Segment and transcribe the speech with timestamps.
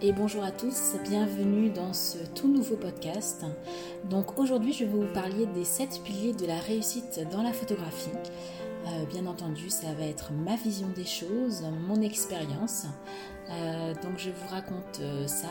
[0.00, 3.44] et bonjour à tous, bienvenue dans ce tout nouveau podcast.
[4.08, 8.08] Donc aujourd'hui je vais vous parler des 7 piliers de la réussite dans la photographie.
[8.86, 12.86] Euh, bien entendu ça va être ma vision des choses, mon expérience.
[13.50, 15.48] Euh, donc je vous raconte euh, ça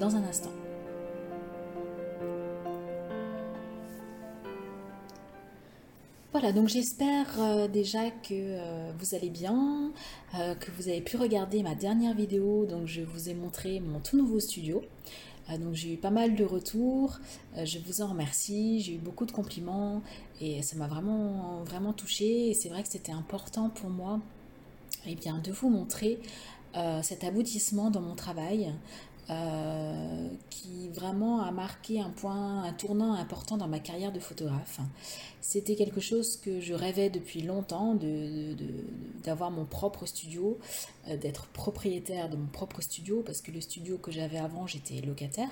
[0.00, 0.52] dans un instant.
[6.52, 9.92] Donc j'espère euh, déjà que euh, vous allez bien,
[10.34, 12.66] euh, que vous avez pu regarder ma dernière vidéo.
[12.66, 14.82] Donc je vous ai montré mon tout nouveau studio.
[15.58, 17.18] donc j'ai eu pas mal de retours,
[17.56, 20.02] je vous en remercie, j'ai eu beaucoup de compliments
[20.40, 22.50] et ça m'a vraiment vraiment touchée.
[22.50, 24.20] Et c'est vrai que c'était important pour moi
[25.06, 26.18] eh bien, de vous montrer
[27.02, 28.72] cet aboutissement dans mon travail,
[29.30, 34.80] euh, qui vraiment a marqué un point, un tournant important dans ma carrière de photographe.
[35.40, 37.94] C'était quelque chose que je rêvais depuis longtemps,
[39.24, 40.58] d'avoir de, mon propre studio,
[41.08, 45.00] euh, d'être propriétaire de mon propre studio, parce que le studio que j'avais avant, j'étais
[45.00, 45.50] locataire.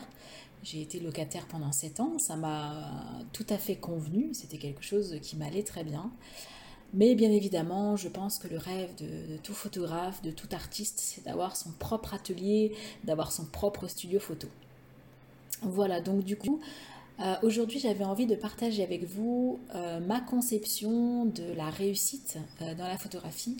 [0.62, 5.18] J'ai été locataire pendant 7 ans, ça m'a tout à fait convenu, c'était quelque chose
[5.22, 6.12] qui m'allait très bien.
[6.94, 11.24] Mais bien évidemment, je pense que le rêve de, tout photographe, de tout artiste, c'est
[11.24, 14.46] d'avoir son propre atelier, d'avoir son propre studio photo.
[15.62, 16.60] Voilà, donc du coup,
[17.20, 22.74] euh, aujourd'hui j'avais envie de partager avec vous euh, ma conception de la réussite euh,
[22.74, 23.56] dans la photographie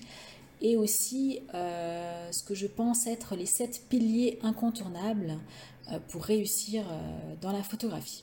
[0.61, 5.36] et aussi ce que je pense être les sept piliers incontournables
[6.06, 6.84] pour réussir
[7.41, 8.22] dans la photographie.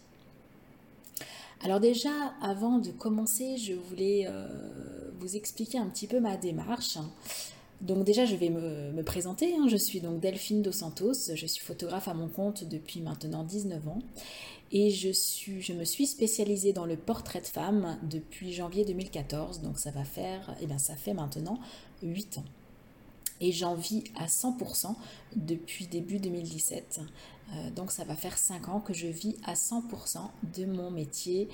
[1.61, 4.47] Alors déjà, avant de commencer, je voulais euh,
[5.19, 6.97] vous expliquer un petit peu ma démarche.
[7.81, 9.55] Donc déjà, je vais me, présenter.
[9.55, 9.67] Hein.
[9.67, 11.33] Je suis donc Delphine Dos Santos.
[11.33, 13.99] Je suis photographe à mon compte depuis maintenant 19 ans.
[14.71, 19.61] Et je, suis, je me suis spécialisée dans le portrait de femme depuis janvier 2014.
[19.61, 21.59] Donc ça va faire, eh bien ça fait maintenant
[22.03, 22.45] 8 ans
[23.41, 24.95] et j'en vis à 100%
[25.35, 27.01] depuis début 2017.
[27.53, 30.19] Euh, donc ça va faire 5 ans que je vis à 100%
[30.55, 31.49] de mon métier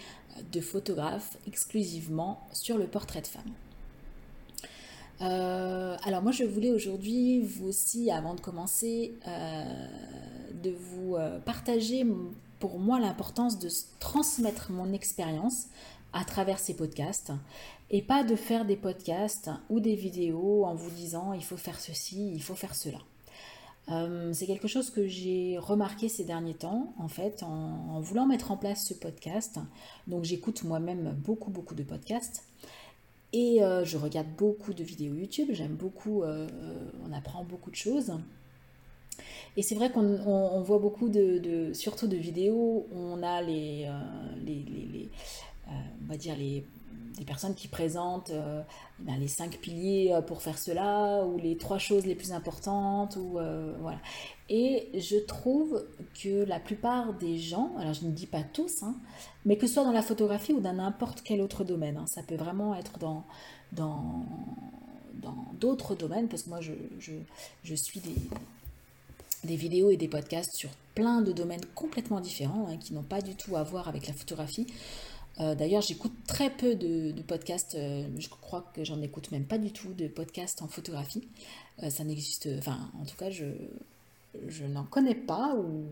[0.51, 3.51] de photographe exclusivement sur le portrait de femme.
[5.21, 9.87] Euh, alors moi je voulais aujourd'hui vous aussi avant de commencer euh,
[10.61, 12.05] de vous partager
[12.59, 13.69] pour moi l'importance de
[13.99, 15.67] transmettre mon expérience
[16.11, 17.31] à travers ces podcasts
[17.89, 21.79] et pas de faire des podcasts ou des vidéos en vous disant il faut faire
[21.79, 22.99] ceci, il faut faire cela.
[23.91, 28.51] Euh, c'est quelque chose que j'ai remarqué ces derniers temps, en fait, en, voulant mettre
[28.51, 29.59] en place ce podcast.
[30.07, 32.43] Donc j'écoute moi-même beaucoup, beaucoup de podcasts.
[33.33, 36.47] Et euh, je regarde beaucoup de vidéos YouTube, j'aime beaucoup, euh,
[37.07, 38.13] on apprend beaucoup de choses.
[39.57, 43.89] Et c'est vrai qu'on voit beaucoup de, surtout de vidéos, on a les,
[44.45, 45.09] les,
[45.67, 46.65] on va dire les
[47.17, 48.61] des personnes qui présentent euh,
[48.99, 53.17] ben, les cinq piliers euh, pour faire cela, ou les trois choses les plus importantes,
[53.17, 53.99] ou euh, voilà.
[54.49, 55.85] Et je trouve
[56.21, 58.95] que la plupart des gens, alors je ne dis pas tous, hein,
[59.45, 62.21] mais que ce soit dans la photographie ou dans n'importe quel autre domaine, hein, ça
[62.21, 63.23] peut vraiment être dans
[63.71, 64.25] dans
[65.21, 66.73] dans d'autres domaines, parce que moi je,
[67.63, 68.15] je, suis des,
[69.43, 73.21] des vidéos et des podcasts sur plein de domaines complètement différents, hein, qui n'ont pas
[73.21, 74.67] du tout à voir avec la photographie.
[75.41, 77.75] Euh, d'ailleurs, j'écoute très peu de, podcasts.
[77.75, 81.27] Euh, je crois que j'en écoute même pas du tout de podcasts en photographie.
[81.83, 82.47] Euh, ça n'existe.
[82.57, 83.45] Enfin, en tout cas, je,
[84.65, 85.55] n'en connais pas.
[85.55, 85.85] Ou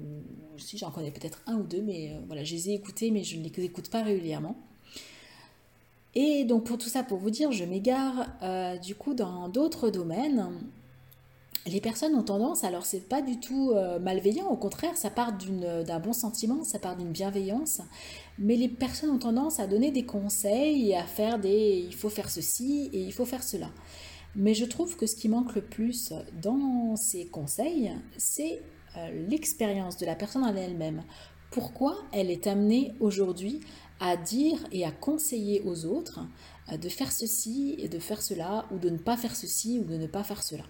[0.57, 3.37] si j'en connais peut-être un ou deux, mais voilà, je les ai écoutés, mais je
[3.37, 4.55] ne les écoute pas régulièrement.
[6.15, 8.27] Et donc pour tout ça, pour vous dire, je m'égare
[8.83, 10.47] du coup dans d'autres domaines
[11.65, 15.99] les personnes ont tendance, alors c'est pas du tout malveillant, au contraire, ça part d'un
[15.99, 17.81] bon sentiment, ça part d'une bienveillance,
[18.39, 22.09] mais les personnes ont tendance à donner des conseils et à faire des il faut
[22.09, 23.69] faire ceci et il faut faire cela.
[24.35, 28.61] Mais je trouve que ce qui manque le plus dans ces conseils, c'est
[28.97, 31.03] euh, l'expérience de la personne en elle-même.
[31.51, 33.59] Pourquoi elle est amenée aujourd'hui
[33.99, 36.19] à dire et à conseiller aux autres
[36.71, 39.83] euh, de faire ceci et de faire cela, ou de ne pas faire ceci ou
[39.83, 40.63] de ne pas faire cela?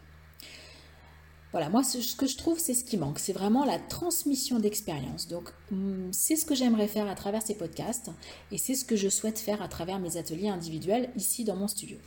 [1.54, 3.20] Voilà, moi, ce que je trouve, c'est ce qui manque.
[3.20, 5.28] C'est vraiment la transmission d'expérience.
[5.28, 8.10] Donc, hum, c'est ce que j'aimerais faire à travers ces podcasts
[8.52, 11.68] et c'est ce que je souhaite faire à travers mes ateliers individuels ici dans mon
[11.68, 11.98] studio.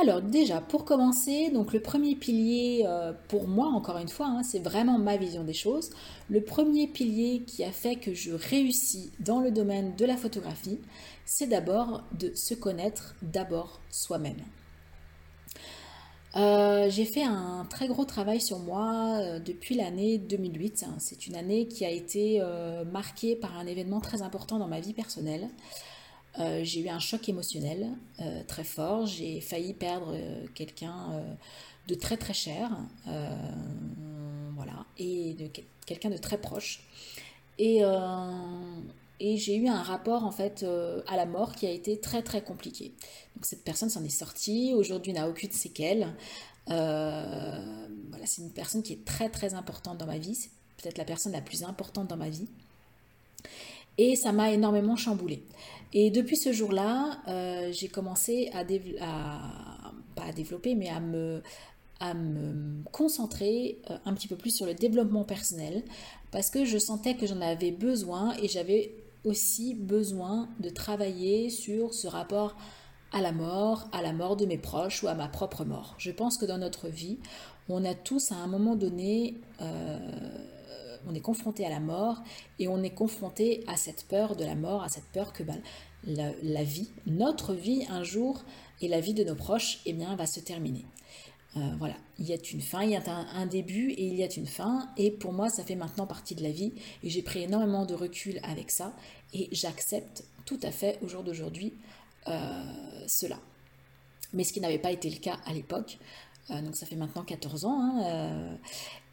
[0.00, 4.44] Alors déjà, pour commencer, donc le premier pilier, euh, pour moi encore une fois, hein,
[4.44, 5.90] c'est vraiment ma vision des choses.
[6.30, 10.78] Le premier pilier qui a fait que je réussis dans le domaine de la photographie,
[11.24, 14.40] c'est d'abord de se connaître d'abord soi-même.
[16.36, 20.84] Euh, j'ai fait un très gros travail sur moi euh, depuis l'année 2008.
[20.98, 24.80] C'est une année qui a été euh, marquée par un événement très important dans ma
[24.80, 25.48] vie personnelle.
[26.62, 27.88] j'ai eu un choc émotionnel
[28.46, 29.06] très fort.
[29.06, 30.14] J'ai failli perdre
[30.54, 31.20] quelqu'un
[31.88, 32.70] de très très cher,
[34.54, 35.48] voilà, et de
[35.84, 36.84] quelqu'un de très proche.
[37.58, 37.82] Et,
[39.20, 40.64] et j'ai eu un rapport en fait
[41.06, 42.92] à la mort qui a été très très compliqué.
[43.34, 46.14] Donc cette personne s'en est sortie, aujourd'hui n'a aucune séquelle.
[46.66, 51.04] voilà, c'est une personne qui est très très importante dans ma vie, c'est peut-être la
[51.04, 52.46] personne la plus importante dans ma vie.
[53.98, 55.42] Et ça m'a énormément chamboulé.
[55.92, 58.64] Et depuis ce jour-là, euh, j'ai commencé à,
[60.14, 61.42] pas à développer, mais à me,
[61.98, 65.82] à me concentrer euh, un petit peu plus sur le développement personnel
[66.30, 68.92] parce que je sentais que j'en avais besoin et j'avais
[69.24, 72.56] aussi besoin de travailler sur ce rapport
[73.12, 75.94] à la mort, à la mort de mes proches ou à ma propre mort.
[75.98, 77.18] Je pense que dans notre vie,
[77.68, 79.98] on a tous à un moment donné euh,
[81.08, 82.22] on est confronté à la mort
[82.58, 85.60] et on est confronté à cette peur de la mort, à cette peur que ben,
[86.04, 88.42] la, vie, notre vie un jour
[88.80, 90.84] et la vie de nos proches, eh bien, va se terminer.
[91.56, 94.22] Euh, voilà, il y a une fin, il y a un, début et il y
[94.22, 94.88] a une fin.
[94.96, 96.72] Et pour moi, ça fait maintenant partie de la vie.
[97.02, 98.94] Et j'ai pris énormément de recul avec ça.
[99.32, 101.72] Et j'accepte tout à fait au jour d'aujourd'hui
[102.28, 102.64] euh,
[103.06, 103.38] cela.
[104.32, 105.98] Mais ce qui n'avait pas été le cas à l'époque.
[106.50, 107.80] Euh, donc ça fait maintenant 14 ans.
[107.80, 108.58] Hein,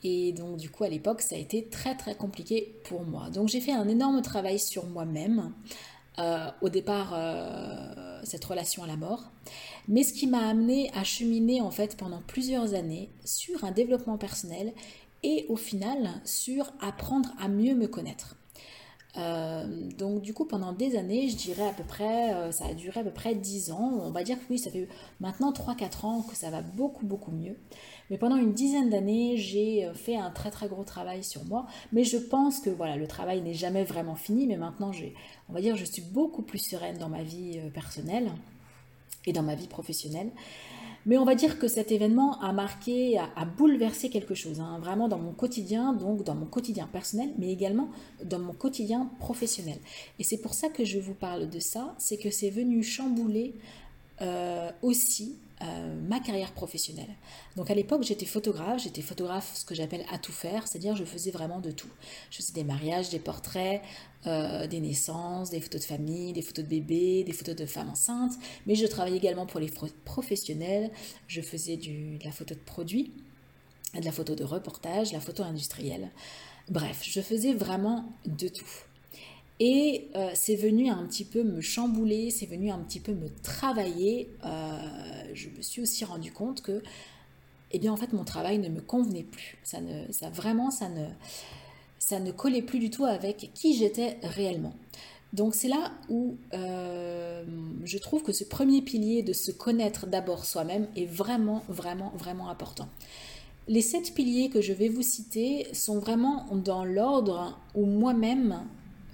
[0.04, 3.30] et donc du coup à l'époque ça a été très très compliqué pour moi.
[3.30, 5.52] Donc j'ai fait un énorme travail sur moi-même.
[6.18, 9.32] Euh, au départ euh, cette relation à la mort,
[9.90, 14.18] mais ce qui m'a amené à cheminer en fait pendant plusieurs années sur un développement
[14.18, 14.72] personnel
[15.24, 18.38] et au final sur apprendre à mieux me connaître.
[19.18, 19.66] Euh,
[19.98, 23.04] donc du coup pendant des années, je dirais à peu près, ça a duré à
[23.04, 24.88] peu près 10 ans, on va dire que oui, ça fait
[25.20, 27.58] maintenant 3-4 ans que ça va beaucoup beaucoup mieux.
[28.10, 31.66] Mais pendant une dizaine d'années, j'ai euh, fait un très très gros travail sur moi.
[31.92, 34.92] Mais je pense que voilà, le travail n'est jamais vraiment fini, mais maintenant,
[35.50, 38.32] on va dire, je suis beaucoup plus sereine dans ma vie personnelle
[39.26, 40.32] et dans ma vie professionnelle.
[41.06, 45.08] Mais on va dire que cet événement a marqué, a, bouleversé quelque chose, hein, vraiment
[45.08, 47.90] dans mon quotidien, donc dans mon quotidien personnel, mais également
[48.24, 49.78] dans mon quotidien professionnel.
[50.18, 53.54] Et c'est pour ça que je vous parle de ça, c'est que c'est venu chambouler
[54.22, 57.16] euh, aussi euh, ma carrière professionnelle.
[57.56, 61.06] Donc à l'époque, j'étais photographe, j'étais photographe ce que j'appelle à tout faire, c'est-à-dire je
[61.06, 61.90] faisais vraiment de tout.
[62.30, 63.82] Je faisais des mariages, des portraits,
[64.28, 67.90] euh, des naissances, des photos de famille, des photos de bébés, des photos de femmes
[67.90, 68.34] enceintes,
[68.66, 69.72] mais je travaillais également pour les
[70.04, 70.92] professionnels,
[71.28, 73.14] je faisais du, de la photo de produits,
[73.94, 76.12] de la photo de reportage, la photo industrielle.
[76.70, 78.68] Bref, je faisais vraiment de tout.
[79.60, 83.30] Et euh, c'est venu un petit peu me chambouler, c'est venu un petit peu me
[83.42, 84.30] travailler.
[84.46, 84.80] Euh,
[85.34, 86.84] je me suis aussi rendu compte que,
[87.72, 89.58] eh bien, en fait, mon travail ne me convenait plus.
[89.64, 91.06] Ça ne, ça vraiment, ça ne,
[92.00, 94.74] ça ne collait plus du tout avec qui j'étais réellement.
[95.34, 97.44] Donc c'est là où euh,
[97.84, 102.50] je trouve que ce premier pilier de se connaître d'abord soi-même est vraiment, vraiment, vraiment
[102.50, 102.88] important.
[103.68, 108.62] Les sept piliers que je vais vous citer sont vraiment dans l'ordre où moi-même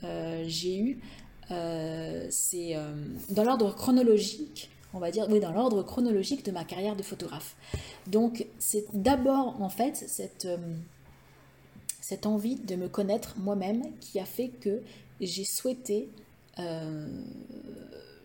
[0.03, 1.01] j'ai eu,
[1.51, 2.93] euh, c'est euh,
[3.29, 7.55] dans l'ordre chronologique, on va dire, oui, dans l'ordre chronologique de ma carrière de photographe.
[8.07, 10.47] Donc, c'est d'abord, en fait, cette,
[11.99, 14.81] cette envie de me connaître moi-même qui a fait que
[15.19, 16.09] j'ai souhaité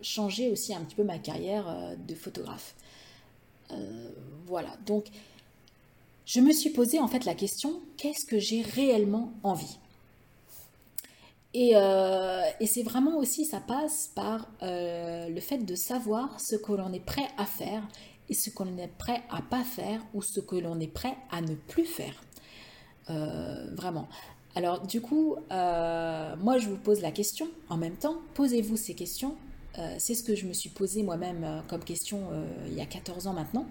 [0.02, 2.74] changer aussi un petit peu ma carrière de photographe.
[4.46, 5.06] voilà, donc
[6.26, 9.78] je me suis posé en fait la question, qu'est-ce que j'ai réellement envie?
[11.74, 16.72] Euh, et, c'est vraiment aussi, ça passe par euh, le fait de savoir ce que
[16.72, 17.82] l'on est prêt à faire
[18.28, 21.16] et ce que l'on est prêt à pas faire ou ce que l'on est prêt
[21.30, 22.22] à ne plus faire.
[23.08, 24.08] Euh, vraiment.
[24.54, 29.36] Alors du coup, moi je vous pose la question en même temps, posez-vous ces questions.
[29.98, 32.30] c'est ce que je me suis posé moi-même comme question
[32.66, 33.66] il y a 14 ans maintenant.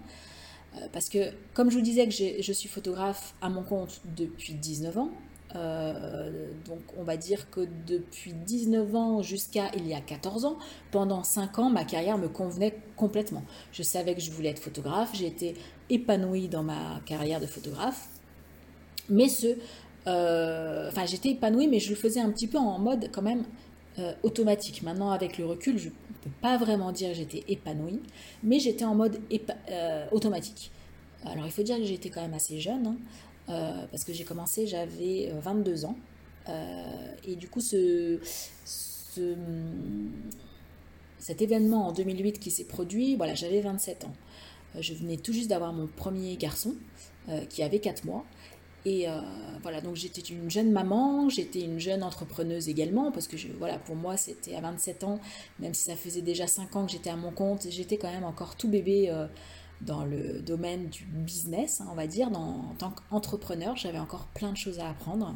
[0.92, 4.96] parce que comme je vous disais que je suis photographe à mon compte depuis 19
[4.96, 5.10] ans,
[5.56, 10.58] euh, donc on va dire que depuis 19 ans jusqu'à il y a 14 ans,
[10.90, 13.42] pendant 5 ans, ma carrière me convenait complètement.
[13.72, 15.54] Je savais que je voulais être photographe, j'ai été
[15.88, 18.08] épanouie dans ma carrière de photographe.
[19.08, 19.56] Mais ce...
[20.08, 23.44] Euh, enfin j'étais épanouie, mais je le faisais un petit peu en mode quand même
[23.98, 24.82] euh, automatique.
[24.82, 28.00] Maintenant avec le recul, je ne peux pas vraiment dire j'étais épanouie,
[28.42, 29.20] mais j'étais en mode
[30.12, 30.70] automatique.
[31.24, 32.86] Alors il faut dire que j'étais quand même assez jeune.
[32.86, 32.96] Hein.
[33.48, 35.96] Euh, parce que j'ai commencé, j'avais 22 euh, ans.
[36.48, 38.18] Euh, et du coup, ce,
[41.18, 44.14] cet événement en 2008 qui s'est produit, voilà, j'avais 27 ans.
[44.78, 46.74] Je venais tout juste d'avoir mon premier garçon
[47.48, 48.24] qui avait 4 mois.
[48.84, 49.06] Et
[49.62, 53.78] voilà, donc j'étais une jeune maman, j'étais une jeune entrepreneuse également, parce que je, voilà,
[53.78, 55.18] pour moi c'était à 27 ans,
[55.58, 58.22] même si ça faisait déjà 5 ans que j'étais à mon compte, j'étais quand même
[58.22, 59.10] encore tout bébé
[59.82, 63.76] dans le domaine du business, hein, on va dire, en tant qu'entrepreneur.
[63.76, 65.34] J'avais encore plein de choses à apprendre.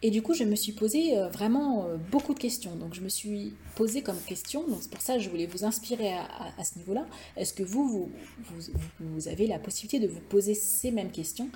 [0.00, 2.76] Et du coup, je me suis posé euh, vraiment euh, beaucoup de questions.
[2.76, 5.64] Donc, je me suis posé comme question, donc c'est pour ça que je voulais vous
[5.64, 7.04] inspirer à, ce niveau-là.
[7.36, 8.10] Est-ce que vous vous,
[9.00, 11.50] vous, avez la possibilité de vous poser ces mêmes questions?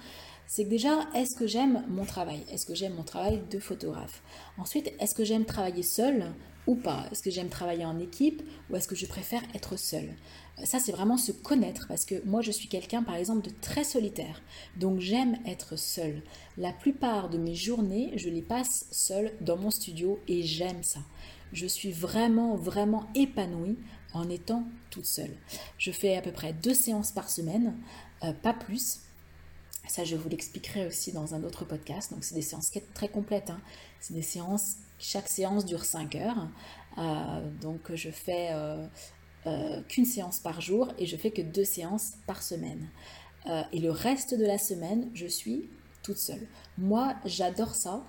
[0.46, 2.44] C'est que déjà, est-ce que j'aime mon travail?
[2.50, 4.22] Est-ce que j'aime mon travail de photographe?
[4.58, 6.32] Ensuite, est-ce que j'aime travailler seul
[6.66, 7.06] ou pas?
[7.10, 10.14] Est-ce que j'aime travailler en équipe ou est-ce que je préfère être seul
[10.64, 13.84] Ça, c'est vraiment se connaître parce que moi, je suis quelqu'un, par exemple, de très
[13.84, 14.42] solitaire.
[14.76, 16.22] Donc, j'aime être seul.
[16.58, 21.00] La plupart de mes journées, je les passe seule dans mon studio et j'aime ça.
[21.52, 23.78] Je suis vraiment, vraiment épanouie
[24.14, 25.36] en étant toute seule.
[25.78, 27.76] Je fais à peu près deux séances par semaine,
[28.24, 29.00] euh, pas plus.
[29.88, 32.12] Ça, je vous l'expliquerai aussi dans un autre podcast.
[32.12, 33.50] Donc, c'est des séances très complètes.
[33.50, 33.60] Hein.
[34.00, 36.48] C'est des séances, chaque séance dure 5 heures.
[36.98, 38.86] Euh, donc, je fais euh,
[39.46, 42.88] euh, qu'une séance par jour et je fais que deux séances par semaine.
[43.72, 45.68] et le reste de la semaine, je suis
[46.04, 46.46] toute seule.
[46.78, 48.06] Moi, j'adore ça.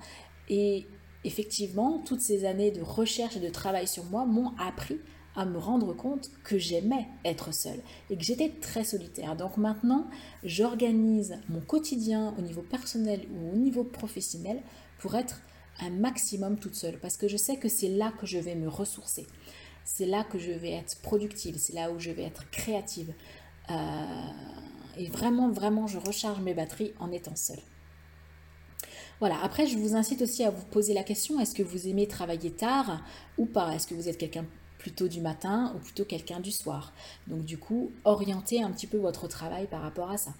[0.50, 0.86] Et
[1.24, 5.00] effectivement, toutes ces années de recherche et de travail sur moi m'ont appris
[5.36, 9.36] à me rendre compte que j'aimais être seule et que j'étais très solitaire.
[9.36, 10.08] Donc maintenant,
[10.44, 14.62] j'organise mon quotidien au niveau personnel ou au niveau professionnel
[15.00, 15.42] pour être
[15.80, 18.68] un maximum toute seule parce que je sais que c'est là que je vais me
[18.68, 19.26] ressourcer.
[19.86, 23.14] C'est là que je vais être productive, c'est là où je vais être créative.
[23.70, 23.74] Euh,
[24.98, 27.60] et vraiment, vraiment, je recharge mes batteries en étant seule.
[29.20, 32.08] Voilà, après, je vous incite aussi à vous poser la question, est-ce que vous aimez
[32.08, 33.02] travailler tard
[33.38, 33.74] ou pas?
[33.74, 34.46] Est-ce que vous êtes quelqu'un
[34.84, 36.92] plutôt du matin ou plutôt quelqu'un du soir.
[37.28, 40.34] Donc du coup, orientez un petit peu votre travail par rapport à ça.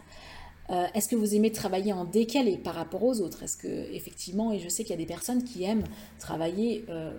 [0.70, 3.44] Euh, est-ce que vous aimez travailler en décalé par rapport aux autres?
[3.44, 5.86] Est-ce que effectivement, et je sais qu'il y a des personnes qui aiment
[6.20, 7.14] travailler euh,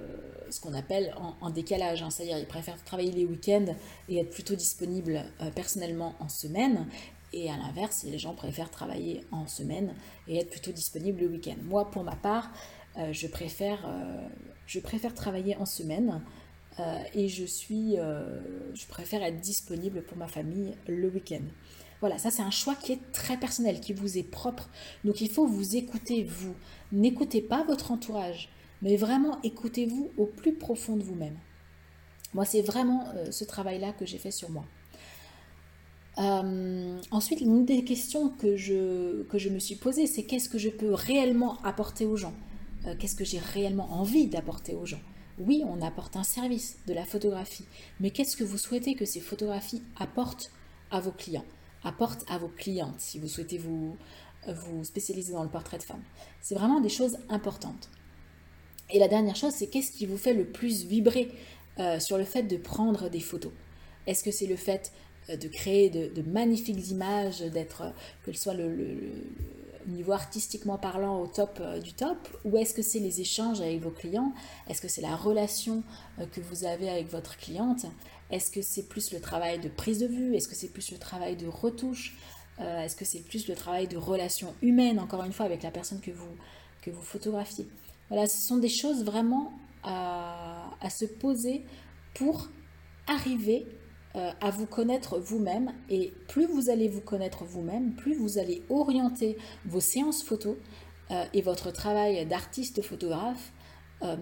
[0.50, 2.10] ce qu'on appelle en, décalage, hein.
[2.10, 3.74] c'est-à-dire ils préfèrent travailler les week-ends
[4.10, 6.86] et être plutôt disponibles euh, personnellement en semaine.
[7.32, 9.94] Et à l'inverse, les gens préfèrent travailler en semaine
[10.28, 11.56] et être plutôt disponibles le week-end.
[11.62, 12.52] Moi, pour ma part,
[13.10, 13.80] je, préfère,
[14.68, 16.22] je préfère travailler en semaine
[16.80, 18.40] euh, et je suis, euh,
[18.74, 21.42] je préfère être disponible pour ma famille le week-end.
[22.00, 24.68] Voilà, ça c'est un choix qui est très personnel, qui vous est propre.
[25.04, 26.54] Donc il faut vous écouter, vous.
[26.92, 28.48] N'écoutez pas votre entourage,
[28.82, 31.38] mais vraiment écoutez-vous au plus profond de vous-même.
[32.34, 34.64] Moi, c'est vraiment euh, ce travail-là que j'ai fait sur moi.
[36.16, 41.62] ensuite, une des questions que je me suis posée, c'est qu'est-ce que je peux réellement
[41.62, 42.34] apporter aux gens?
[42.98, 45.00] Qu'est-ce que j'ai réellement envie d'apporter aux gens?
[45.38, 47.64] Oui, on apporte un service de la photographie,
[48.00, 50.50] mais qu'est-ce que vous souhaitez que ces photographies apportent
[50.90, 51.44] à vos clients,
[51.82, 53.96] apportent à vos clientes, si vous souhaitez vous,
[54.46, 56.02] vous spécialiser dans le portrait de femme?
[56.40, 57.90] C'est vraiment des choses importantes.
[58.90, 61.30] Et la dernière chose, c'est qu'est-ce qui vous fait le plus vibrer
[61.78, 63.52] euh, sur le fait de prendre des photos?
[64.06, 64.92] Est-ce que c'est le fait
[65.30, 67.90] euh, de créer de, magnifiques images, d'être, euh,
[68.24, 68.98] que soit le
[69.86, 73.80] niveau artistiquement parlant au top euh, du top Ou est-ce que c'est les échanges avec
[73.80, 74.32] vos clients?
[74.68, 75.82] Est-ce que c'est la relation
[76.18, 77.86] euh, que vous avez avec votre cliente?
[78.30, 80.34] Est-ce que c'est plus le travail de prise de vue?
[80.34, 82.16] Est-ce que c'est plus le travail de retouche?
[82.60, 85.70] Euh, Est-ce que c'est plus le travail de relation humaine, encore une fois, avec la
[85.70, 86.36] personne que vous,
[86.82, 87.66] que vous photographiez?
[88.08, 91.64] Voilà, ce sont des choses vraiment à, à se poser
[92.14, 92.48] pour
[93.06, 93.66] arriver
[94.16, 95.72] euh, à vous connaître vous-même.
[95.90, 100.56] Et plus vous allez vous connaître vous-même, plus vous allez orienter vos séances photos
[101.10, 103.52] euh, et votre travail d'artiste photographe
[104.02, 104.16] euh,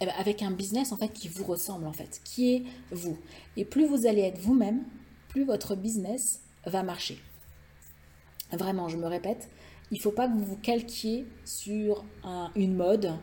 [0.00, 3.16] eh ben, avec un business en fait qui vous ressemble en fait, qui est vous.
[3.56, 4.84] Et plus vous allez être vous-même,
[5.28, 7.18] plus votre business va marcher.
[8.52, 9.48] Vraiment, je me répète,
[9.90, 12.04] il ne faut pas que vous vous calquiez sur
[12.54, 13.14] une mode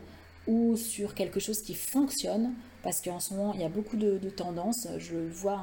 [0.48, 2.54] ou sur quelque chose qui fonctionne
[2.84, 4.86] parce qu'en ce moment, il y a beaucoup de, tendances.
[4.98, 5.60] Je vois,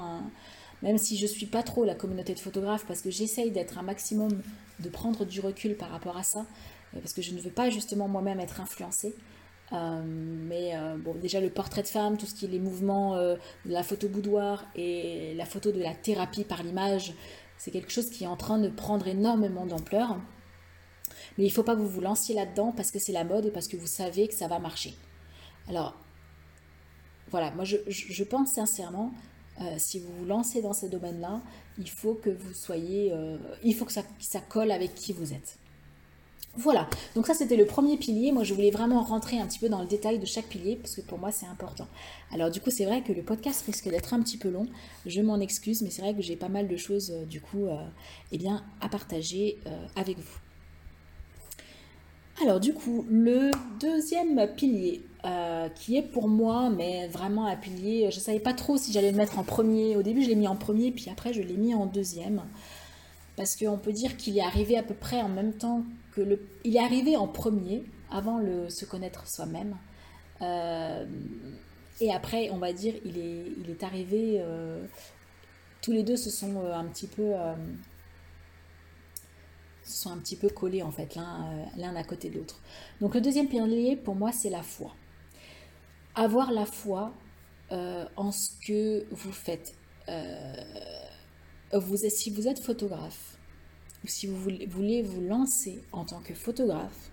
[0.82, 3.78] même si je ne suis pas trop la communauté de photographes, parce que j'essaye d'être
[3.78, 4.42] un maximum,
[4.80, 6.40] de prendre du recul par rapport à ça,
[6.96, 9.16] euh, parce que je ne veux pas justement moi-même être influencée.
[9.72, 13.16] Euh, mais euh, bon, déjà le portrait de femme, tout ce qui est les mouvements
[13.16, 17.13] de la photo boudoir et la photo de la thérapie par l'image,
[17.58, 20.18] c'est quelque chose qui est en train de prendre énormément d'ampleur.
[21.38, 23.46] Mais il ne faut pas que vous vous lanciez là-dedans parce que c'est la mode
[23.46, 24.96] et parce que vous savez que ça va marcher.
[25.70, 25.96] Alors,
[27.32, 29.12] voilà, moi je, pense sincèrement,
[29.62, 31.42] euh, si vous vous lancez dans ces domaines-là,
[31.80, 34.04] il faut que vous soyez, euh, il faut que ça,
[34.50, 35.58] colle avec qui vous êtes.
[36.58, 38.34] Voilà, donc ça c'était le premier pilier.
[38.34, 40.96] Moi je voulais vraiment rentrer un petit peu dans le détail de chaque pilier parce
[40.96, 41.88] que pour moi c'est important.
[42.34, 44.68] Alors du coup c'est vrai que le podcast risque d'être un petit peu long,
[45.06, 47.68] je m'en excuse, mais c'est vrai que j'ai pas mal de choses euh, du coup
[48.34, 49.58] eh bien, à partager
[49.96, 50.40] avec vous.
[52.41, 58.10] Alors du coup, le deuxième pilier, euh, qui est pour moi, mais vraiment un pilier,
[58.10, 59.95] je ne savais pas trop si j'allais le mettre en premier.
[59.95, 62.41] Au début, je l'ai mis en premier, puis après, je l'ai mis en deuxième.
[63.36, 65.83] Parce qu'on peut dire qu'il est arrivé à peu près en même temps
[66.15, 66.41] que le...
[66.63, 69.77] Il est arrivé en premier, avant le se connaître soi-même.
[70.41, 71.05] Euh,
[72.00, 73.19] et après, on va dire, il
[73.69, 74.38] est, arrivé...
[74.39, 74.83] Euh,
[75.81, 77.33] tous les deux se sont un petit peu
[79.95, 82.60] sont un petit peu collés en fait, euh, l'un à côté de l'autre.
[83.00, 84.95] Donc le deuxième pilier pour moi c'est la foi.
[86.15, 87.13] Avoir la foi
[87.71, 89.74] euh, en ce que vous faites.
[90.10, 90.55] Euh,
[91.74, 93.38] vous, si vous êtes photographe
[94.03, 94.36] ou si vous
[94.67, 97.12] voulez vous lancer en tant que photographe,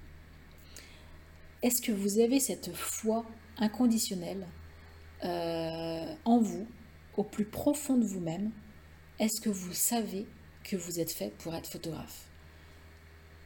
[1.63, 3.25] est-ce que vous avez cette foi
[3.59, 4.47] inconditionnelle
[5.23, 6.67] en vous,
[7.17, 8.51] au plus profond de vous-même?
[9.19, 10.27] Est-ce que vous savez
[10.65, 12.28] que vous êtes fait pour être photographe?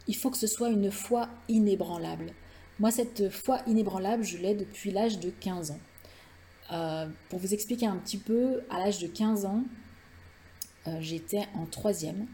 [0.09, 2.32] Il faut que ce soit une foi inébranlable.
[2.80, 5.80] Moi, cette foi inébranlable, je l'ai depuis l'âge de 15 ans.
[6.73, 9.62] Euh, pour vous expliquer un petit peu, à l'âge de 15 ans,
[10.87, 12.26] euh, j'étais en troisième,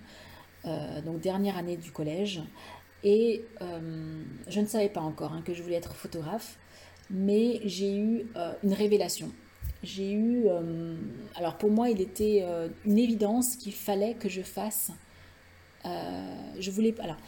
[0.65, 2.43] euh, donc dernière année du collège,
[3.05, 3.45] et
[4.49, 6.59] je ne savais pas encore hein, que je voulais être photographe,
[7.11, 8.27] mais j'ai eu
[8.65, 9.31] une révélation.
[9.85, 10.47] J'ai eu,
[11.37, 12.45] alors pour moi, il était
[12.85, 14.91] une évidence qu'il fallait que je fasse.
[15.85, 17.19] je voulais, alors,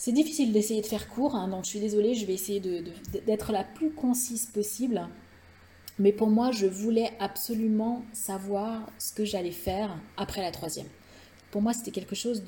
[0.00, 2.58] c'est difficile d'essayer de faire court, hein, donc je suis désolée, je vais essayer
[3.26, 5.06] d'être la plus concise possible.
[5.98, 10.86] Mais pour moi, je voulais absolument savoir ce que j'allais faire après la troisième.
[11.50, 12.44] Pour moi, c'était quelque chose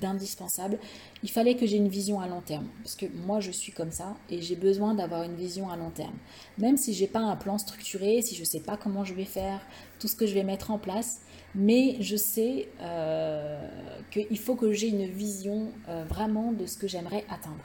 [0.00, 0.78] d'indispensable.
[1.22, 2.66] Il fallait que j'ai une vision à long terme.
[2.82, 5.90] Parce que moi, je suis comme ça et j'ai besoin d'avoir une vision à long
[5.90, 6.14] terme.
[6.58, 9.14] Même si je n'ai pas un plan structuré, si je ne sais pas comment je
[9.14, 9.60] vais faire,
[9.98, 11.20] tout ce que je vais mettre en place,
[11.54, 13.66] mais je sais euh,
[14.10, 17.64] qu'il faut que j'ai une vision euh, vraiment de ce que j'aimerais atteindre.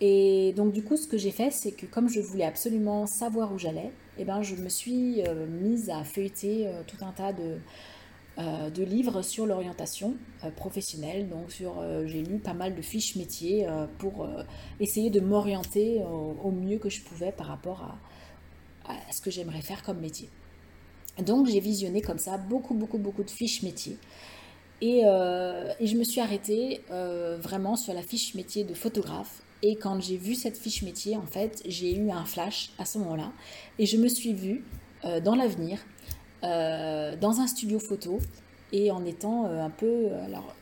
[0.00, 3.52] Et donc du coup, ce que j'ai fait, c'est que comme je voulais absolument savoir
[3.52, 7.56] où j'allais, eh ben, je me suis euh, mise à feuilleter tout un tas de,
[8.38, 10.14] de livres sur l'orientation
[10.56, 11.28] professionnelle.
[11.28, 13.66] Donc sur, j'ai lu pas mal de fiches métiers
[13.98, 14.28] pour
[14.78, 17.98] essayer de m'orienter au, mieux que je pouvais par rapport
[18.84, 20.28] à ce que j'aimerais faire comme métier.
[21.20, 23.98] Donc j'ai visionné comme ça beaucoup, beaucoup, beaucoup de fiches métiers.
[24.80, 29.42] Et, euh, je me suis arrêtée euh, vraiment sur la fiche métier de photographe.
[29.62, 32.98] Et quand j'ai vu cette fiche métier, en fait, j'ai eu un flash à ce
[32.98, 33.32] moment-là.
[33.80, 34.64] Et je me suis vue
[35.04, 35.80] euh, dans l'avenir,
[36.42, 38.18] dans un studio photo,
[38.72, 40.08] et en étant un peu...
[40.24, 40.54] Alors,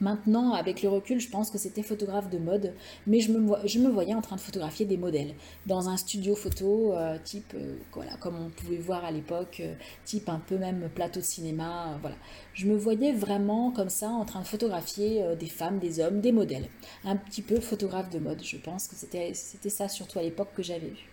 [0.00, 2.72] Maintenant, avec le recul, je pense que c'était photographe de mode,
[3.08, 5.34] mais je me, je me voyais en train de photographier des modèles
[5.66, 9.74] dans un studio photo euh, type, euh, voilà, comme on pouvait voir à l'époque, euh,
[10.04, 12.14] type un peu même plateau de cinéma, voilà.
[12.54, 16.32] Je me voyais vraiment comme ça en train de photographier des femmes, des hommes, des
[16.32, 16.68] modèles.
[17.04, 19.32] Un petit peu photographe de mode, je pense que c'était
[19.68, 21.08] ça surtout à l'époque que j'avais vu.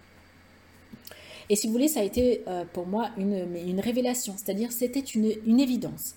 [1.50, 6.16] Et si vous voulez, ça a été pour moi une, révélation, c'est-à-dire c'était une, évidence.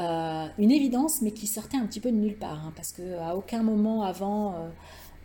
[0.00, 3.36] Euh, une évidence, mais qui sortait un petit peu de nulle part, hein, parce qu'à
[3.36, 4.68] aucun moment avant, euh,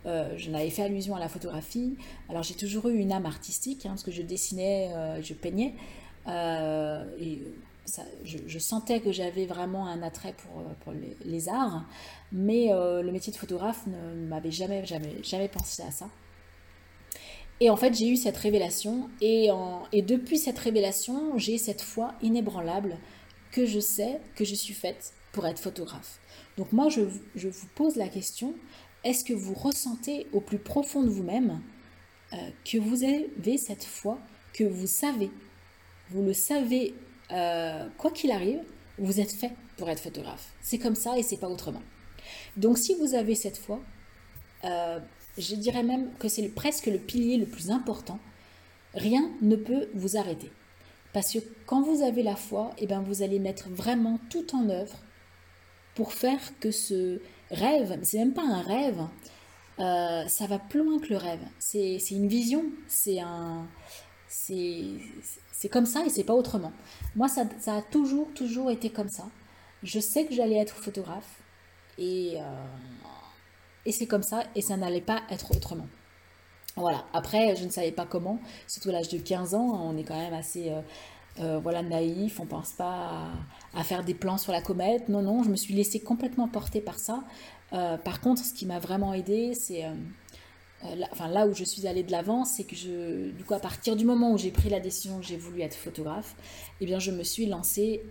[0.06, 1.96] euh, je n'avais fait allusion à la photographie.
[2.28, 4.90] Alors j'ai toujours eu une âme artistique, hein, parce que je dessinais,
[5.22, 5.74] je peignais,
[6.28, 7.42] et
[8.24, 10.92] je, sentais que j'avais vraiment un attrait pour, pour
[11.24, 11.84] les, arts,
[12.30, 16.08] mais le métier de photographe ne, m'avait jamais, jamais, jamais pensé à ça.
[17.60, 19.50] Et en fait, j'ai eu cette révélation, et,
[19.92, 22.96] depuis cette révélation, j'ai cette foi inébranlable
[23.52, 26.20] que je sais que je suis faite pour être photographe.
[26.56, 28.54] Donc moi, je, vous pose la question,
[29.04, 31.60] est-ce que vous ressentez au plus profond de vous-même
[32.32, 34.18] euh, que vous avez cette foi,
[34.54, 35.30] que vous savez,
[36.10, 36.94] vous le savez,
[37.30, 38.60] euh, quoi qu'il arrive,
[38.98, 40.52] vous êtes fait pour être photographe.
[40.62, 41.82] C'est comme ça et c'est pas autrement.
[42.56, 43.80] Donc si vous avez cette foi,
[44.64, 45.00] euh,
[45.40, 48.18] je dirais même que c'est presque le pilier le plus important.
[48.94, 50.50] Rien ne peut vous arrêter.
[51.12, 54.68] Parce que quand vous avez la foi, eh ben vous allez mettre vraiment tout en
[54.68, 54.96] œuvre
[55.94, 59.00] pour faire que ce rêve, c'est même pas un rêve,
[59.80, 61.40] euh, ça va plus loin que le rêve.
[61.58, 63.66] C'est une vision, c'est un,
[64.28, 66.72] c'est comme ça et c'est pas autrement.
[67.16, 69.28] Moi, ça, ça, a toujours, toujours été comme ça.
[69.82, 71.40] Je sais que j'allais être photographe
[71.98, 72.42] et, euh,
[73.86, 75.86] et c'est comme ça et ça n'allait pas être autrement.
[76.76, 78.38] Voilà, après, je ne savais pas comment,
[78.68, 80.80] surtout à l'âge de 15 ans, on est quand même assez euh,
[81.40, 83.28] euh, voilà, naïf, on pense pas
[83.74, 85.08] à, faire des plans sur la comète.
[85.08, 87.24] Non, non, je me suis laissée complètement porter par ça.
[87.72, 89.84] Euh, par contre, ce qui m'a vraiment aidé, c'est.
[90.96, 93.60] Là, enfin, là où je suis allée de l'avant, c'est que je, du coup, à
[93.60, 96.34] partir du moment où j'ai pris la décision que j'ai voulu être photographe,
[96.80, 98.02] eh bien, je me suis lancée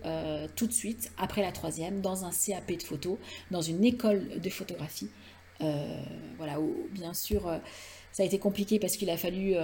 [0.54, 3.18] tout de suite, après la troisième, dans un CAP de photo,
[3.50, 5.08] dans une école de photographie.
[6.36, 6.58] Voilà,
[6.92, 7.42] bien sûr,
[8.12, 9.54] ça a été compliqué parce qu'il a fallu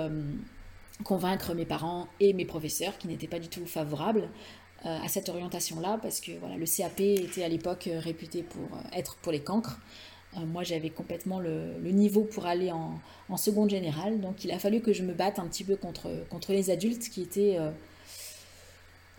[1.05, 4.29] convaincre mes parents et mes professeurs qui n'étaient pas du tout favorables
[4.85, 9.33] à cette orientation-là parce que voilà, le CAP était à l'époque réputé pour être pour
[9.33, 9.79] les cancres.
[10.37, 14.81] moi, j'avais complètement le, niveau pour aller en, en, seconde générale, donc il a fallu
[14.81, 17.59] que je me batte un petit peu contre, contre les adultes qui étaient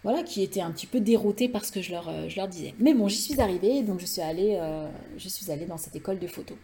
[0.08, 2.74] voilà, qui étaient un petit peu déroutés par ce que je leur, euh, disais.
[2.80, 5.98] Mais bon, j'y suis arrivée, donc je suis, allée, euh, je suis allée dans cette
[5.98, 6.56] école de photo.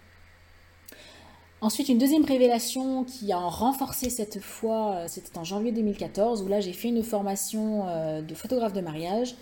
[1.60, 6.48] Ensuite, une deuxième révélation qui a renforcé cette fois, euh, c'était en janvier 2014, où
[6.48, 7.84] là j'ai fait une formation
[8.22, 9.36] de photographe de mariage.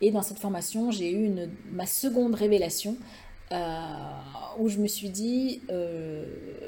[0.00, 1.30] Et dans cette formation, j'ai eu
[1.70, 2.96] ma seconde révélation,
[4.58, 5.62] où je me suis dit,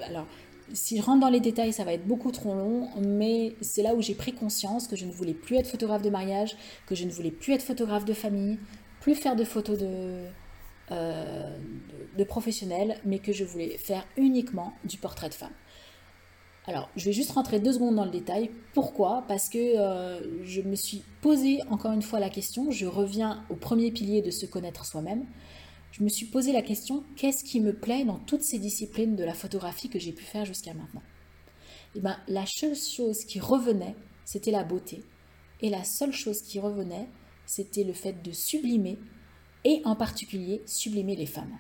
[0.04, 0.26] alors
[0.72, 3.94] si je rentre dans les détails, ça va être beaucoup trop long, mais c'est là
[3.94, 7.04] où j'ai pris conscience que je ne voulais plus être photographe de mariage, que je
[7.04, 8.58] ne voulais plus être photographe de famille,
[9.00, 10.24] plus faire de photos de,
[10.90, 11.56] euh,
[12.26, 15.52] professionnels, mais que je voulais faire uniquement du portrait de femme.
[16.68, 18.50] Alors, je vais juste rentrer deux secondes dans le détail.
[18.74, 19.24] Pourquoi?
[19.28, 23.54] Parce que euh, je me suis posé encore une fois la question, je reviens au
[23.54, 25.24] premier pilier de se connaître soi-même
[25.92, 29.24] je me suis posé la question qu'est-ce qui me plaît dans toutes ces disciplines de
[29.24, 31.02] la photographie que j'ai pu faire jusqu'à maintenant?
[31.94, 35.02] Et eh bien, la seule chose qui revenait, c'était la beauté.
[35.62, 37.08] Et la seule chose qui revenait,
[37.46, 38.98] c'était le fait de sublimer,
[39.64, 41.58] et en particulier sublimer les femmes.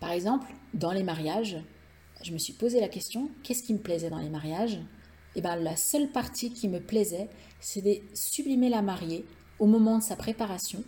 [0.00, 1.56] Par exemple, dans les mariages,
[2.22, 4.74] je me suis posé la question qu'est-ce qui me plaisait dans les mariages?
[4.74, 9.24] Et eh bien, la seule partie qui me plaisait, c'était sublimer la mariée
[9.58, 10.84] au moment de sa préparation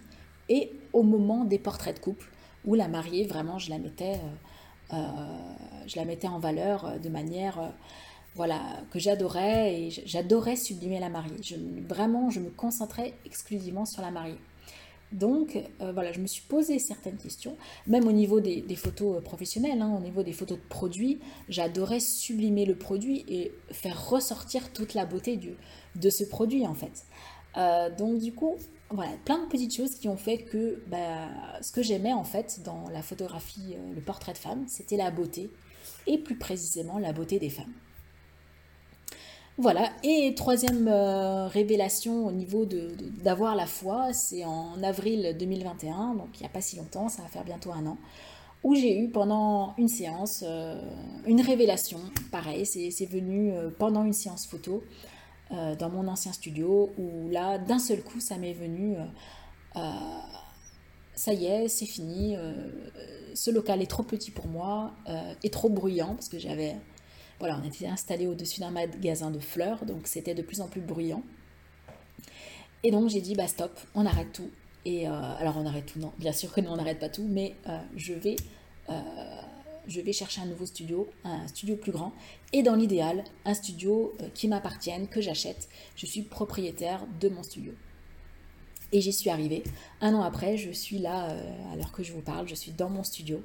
[0.50, 2.28] et au moment des portraits de couple,
[2.66, 4.16] où la mariée, vraiment, je la mettais,
[4.92, 5.06] euh, euh,
[5.86, 7.72] je la mettais en valeur euh, de manière
[8.34, 8.60] voilà,
[8.90, 11.36] que j'adorais, et j'adorais sublimer la mariée.
[11.42, 11.56] Je,
[11.88, 14.38] vraiment, je me concentrais exclusivement sur la mariée.
[15.10, 17.56] Donc, voilà, je me suis posé certaines questions,
[17.88, 22.64] même au niveau des, photos professionnelles, hein, au niveau des photos de produits, j'adorais sublimer
[22.64, 25.56] le produit et faire ressortir toute la beauté du,
[25.96, 27.06] de ce produit, en fait.
[27.98, 28.54] donc, du coup,
[28.92, 31.28] voilà, plein de petites choses qui ont fait que bah,
[31.62, 35.10] ce que j'aimais en fait dans la photographie, euh, le portrait de femme, c'était la
[35.10, 35.50] beauté,
[36.06, 37.72] et plus précisément la beauté des femmes.
[39.58, 46.28] Voilà, et troisième euh, révélation au niveau d'avoir la foi, c'est en avril 2021, donc
[46.34, 47.98] il n'y a pas si longtemps, ça va faire bientôt un an,
[48.64, 50.80] où j'ai eu pendant une séance euh,
[51.26, 51.98] une révélation,
[52.32, 54.82] pareil, c'est venu pendant une séance photo,
[55.52, 59.04] euh, dans mon ancien studio où là, d'un seul coup, ça m'est venu, euh,
[59.76, 59.80] euh,
[61.14, 62.36] ça y est, c'est fini,
[63.34, 64.94] ce local est trop petit pour moi,
[65.42, 66.76] et trop bruyant, parce que j'avais,
[67.40, 70.80] voilà, on était installé au-dessus d'un magasin de fleurs, donc c'était de plus en plus
[70.80, 71.22] bruyant.
[72.84, 74.48] Et donc j'ai dit, bah stop, on arrête tout.
[74.86, 77.54] Et alors on arrête tout, non, bien sûr que non, on n'arrête pas tout, mais
[77.96, 78.36] je vais
[79.90, 82.12] je vais chercher un nouveau studio, un studio plus grand,
[82.52, 85.68] et dans l'idéal, un studio euh, qui m'appartienne, que j'achète.
[85.96, 87.72] Je suis propriétaire de mon studio.
[88.92, 89.64] Et j'y suis arrivée.
[90.00, 92.72] Un an après, je suis là, euh, à l'heure que je vous parle, je suis
[92.72, 93.42] dans mon studio,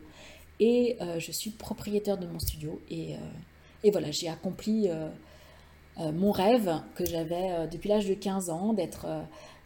[0.60, 2.80] et euh, je suis propriétaire de mon studio.
[2.90, 3.16] Et,
[3.84, 4.88] et voilà, j'ai accompli
[5.98, 9.08] mon rêve que j'avais depuis l'âge de 15 ans, d'être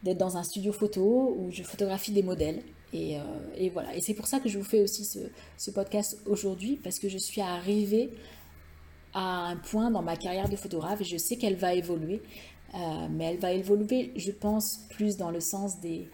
[0.03, 3.19] dans un studio photo où je photographie des modèles euh,
[3.55, 3.95] et, voilà.
[3.95, 7.17] Et c'est pour ça que je vous fais aussi ce, podcast aujourd'hui, parce que je
[7.17, 8.09] suis arrivée
[9.13, 12.21] à un point dans ma carrière de photographe et je sais qu'elle va évoluer.
[12.75, 16.07] Euh, mais elle va évoluer, je pense, plus dans le sens des,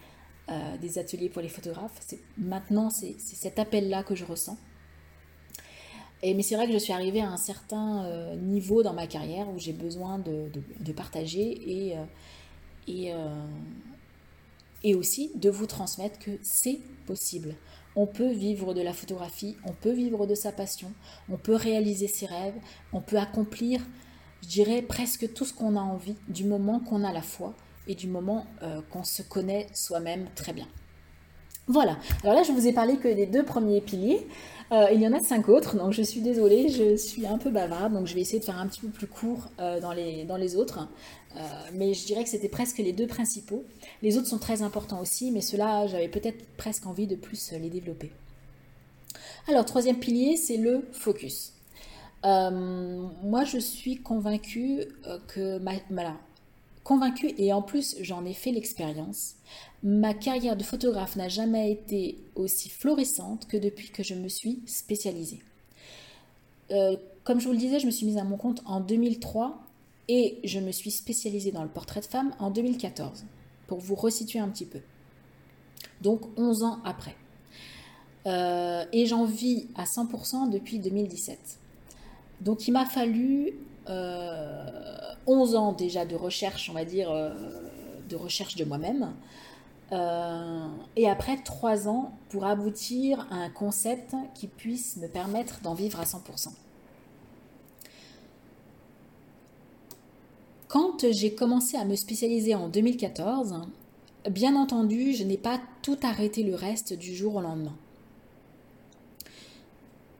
[0.48, 2.00] euh, ateliers pour les photographes.
[2.38, 4.56] Maintenant, c'est cet appel-là que je ressens.
[6.22, 9.58] Mais c'est vrai que je suis arrivée à un certain niveau dans ma carrière où
[9.58, 11.94] j'ai besoin de, partager
[12.88, 13.12] et,
[14.86, 17.56] et aussi de vous transmettre que c'est possible.
[17.96, 20.92] On peut vivre de la photographie, on peut vivre de sa passion,
[21.28, 22.54] on peut réaliser ses rêves,
[22.92, 23.80] on peut accomplir,
[24.42, 27.52] je dirais, presque tout ce qu'on a envie du moment qu'on a la foi
[27.88, 30.68] et du moment euh, qu'on se connaît soi-même très bien.
[31.68, 34.26] Voilà, alors là je vous ai parlé que des deux premiers piliers,
[34.72, 37.50] euh, il y en a cinq autres, donc je suis désolée, je suis un peu
[37.50, 40.56] bavarde, donc je vais essayer de faire un petit peu plus court euh, dans, les,
[40.56, 40.88] autres.
[41.36, 41.40] Euh,
[41.74, 43.64] mais je dirais que c'était presque les deux principaux.
[44.02, 47.70] Les autres sont très importants aussi, mais ceux-là, j'avais peut-être presque envie de plus les
[47.70, 48.10] développer.
[49.48, 51.52] Alors, troisième pilier, c'est le focus.
[52.24, 54.84] moi, je suis convaincue
[55.28, 55.58] que
[56.86, 59.34] convaincue et en plus j'en ai fait l'expérience.
[59.82, 64.60] Ma carrière de photographe n'a jamais été aussi florissante que depuis que je me suis
[64.66, 65.40] spécialisée.
[66.70, 69.58] Euh, comme je vous le disais, je me suis mise à mon compte en 2003
[70.06, 73.24] et je me suis spécialisée dans le portrait de femme en 2014,
[73.66, 74.78] pour vous resituer un petit peu.
[76.02, 77.16] Donc 11 ans après.
[78.92, 81.58] et j'en vis à 100% depuis 2017.
[82.42, 83.54] Donc il m'a fallu
[83.88, 87.10] 11 ans déjà de recherche, on va dire,
[88.08, 89.12] de recherche de moi-même.
[90.96, 96.00] et après 3 ans pour aboutir à un concept qui puisse me permettre d'en vivre
[96.00, 96.48] à 100%.
[100.68, 103.60] Quand j'ai commencé à me spécialiser en 2014,
[104.30, 107.76] bien entendu, je n'ai pas tout arrêté le reste du jour au lendemain.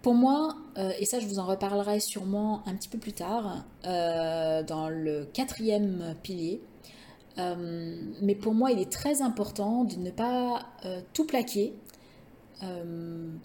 [0.06, 3.64] Pour moi, euh, et ça je vous en reparlerai sûrement un petit peu plus tard,
[3.86, 6.62] euh, dans le quatrième pilier,
[7.38, 10.64] euh, mais pour moi il est très important de ne pas
[11.12, 11.72] tout plaquer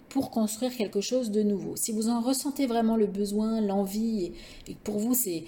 [0.08, 1.74] pour construire quelque chose de nouveau.
[1.74, 4.30] Si vous en ressentez vraiment le besoin, l'envie,
[4.68, 5.42] et, pour vous c'est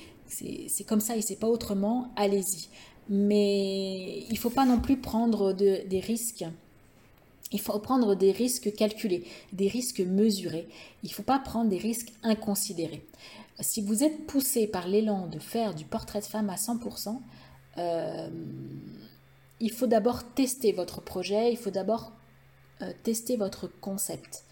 [0.84, 2.66] comme ça et c'est pas autrement, allez-y.
[3.08, 6.44] Mais il faut pas non plus prendre des risques.
[7.54, 10.68] Il faut prendre des risques calculés, des risques mesurés.
[11.04, 13.06] Il ne faut pas prendre des risques inconsidérés.
[13.60, 17.20] Si vous êtes poussé par l'élan de faire du portrait de femme à 100%,
[17.78, 18.28] euh,
[19.60, 22.10] il faut d'abord tester votre projet, il faut d'abord
[22.82, 24.42] euh, tester votre concept.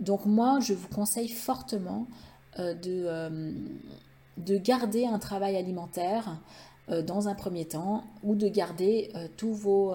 [0.00, 2.06] Donc moi, je vous conseille fortement
[2.58, 3.54] euh, de,
[4.38, 6.40] de garder un travail alimentaire
[6.88, 9.92] dans un premier temps ou de garder tous vos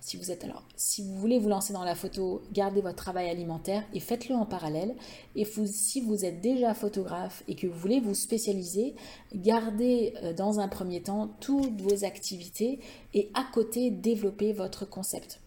[0.00, 3.28] si vous êtes alors si vous voulez vous lancer dans la photo gardez votre travail
[3.28, 4.94] alimentaire et faites-le en parallèle
[5.36, 8.94] et si vous êtes déjà photographe et que vous voulez vous spécialiser
[9.34, 12.78] gardez dans un premier temps toutes vos activités
[13.14, 15.40] et à côté développez votre concept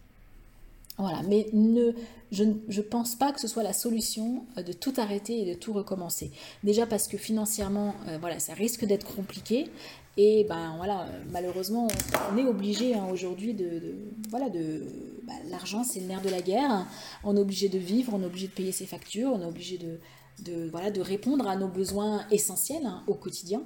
[0.98, 1.92] voilà, mais ne,
[2.30, 5.58] je ne pense pas que ce soit la solution euh, de tout arrêter et de
[5.58, 6.30] tout recommencer.
[6.64, 9.70] Déjà parce que financièrement, euh, voilà, ça risque d'être compliqué.
[10.18, 11.88] Et ben voilà, malheureusement,
[12.32, 13.94] on est obligé hein, aujourd'hui de,
[14.28, 14.82] voilà, de
[15.22, 16.86] bah, l'argent, c'est le nerf de la guerre.
[17.24, 19.78] On est obligé de vivre, on est obligé de payer ses factures, on est obligé
[19.78, 23.62] de, voilà, de répondre à nos besoins essentiels hein, au quotidien.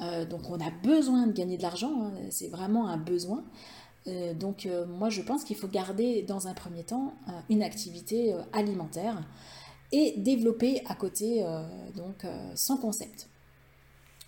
[0.00, 3.44] Euh, donc on a besoin de gagner de l'argent, hein, c'est vraiment un besoin.
[4.06, 7.14] Euh, donc euh, moi je pense qu'il faut garder dans un premier temps
[7.48, 9.22] une activité alimentaire
[9.92, 11.44] et développer à côté
[11.94, 12.26] donc
[12.56, 13.28] son concept.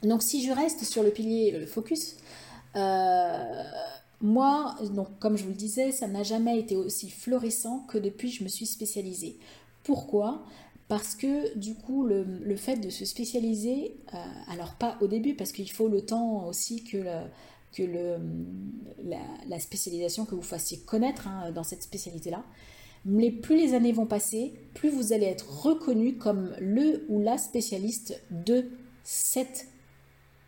[0.03, 2.17] Donc si je reste sur le pilier le focus,
[2.75, 8.31] moi donc comme je vous le disais, ça n'a jamais été aussi florissant que depuis
[8.31, 9.39] que je me suis spécialisée.
[9.83, 10.45] Pourquoi?
[10.89, 13.97] Parce que du coup, le, le, fait de se spécialiser,
[14.49, 16.99] alors pas au début, parce qu'il faut le temps aussi que
[17.77, 18.17] que le,
[19.49, 22.45] la, spécialisation que vous fassiez connaître hein, dans cette spécialité-là.
[23.05, 27.39] Mais plus les années vont passer, plus vous allez être reconnu comme le ou la
[27.39, 28.71] spécialiste de
[29.05, 29.69] cette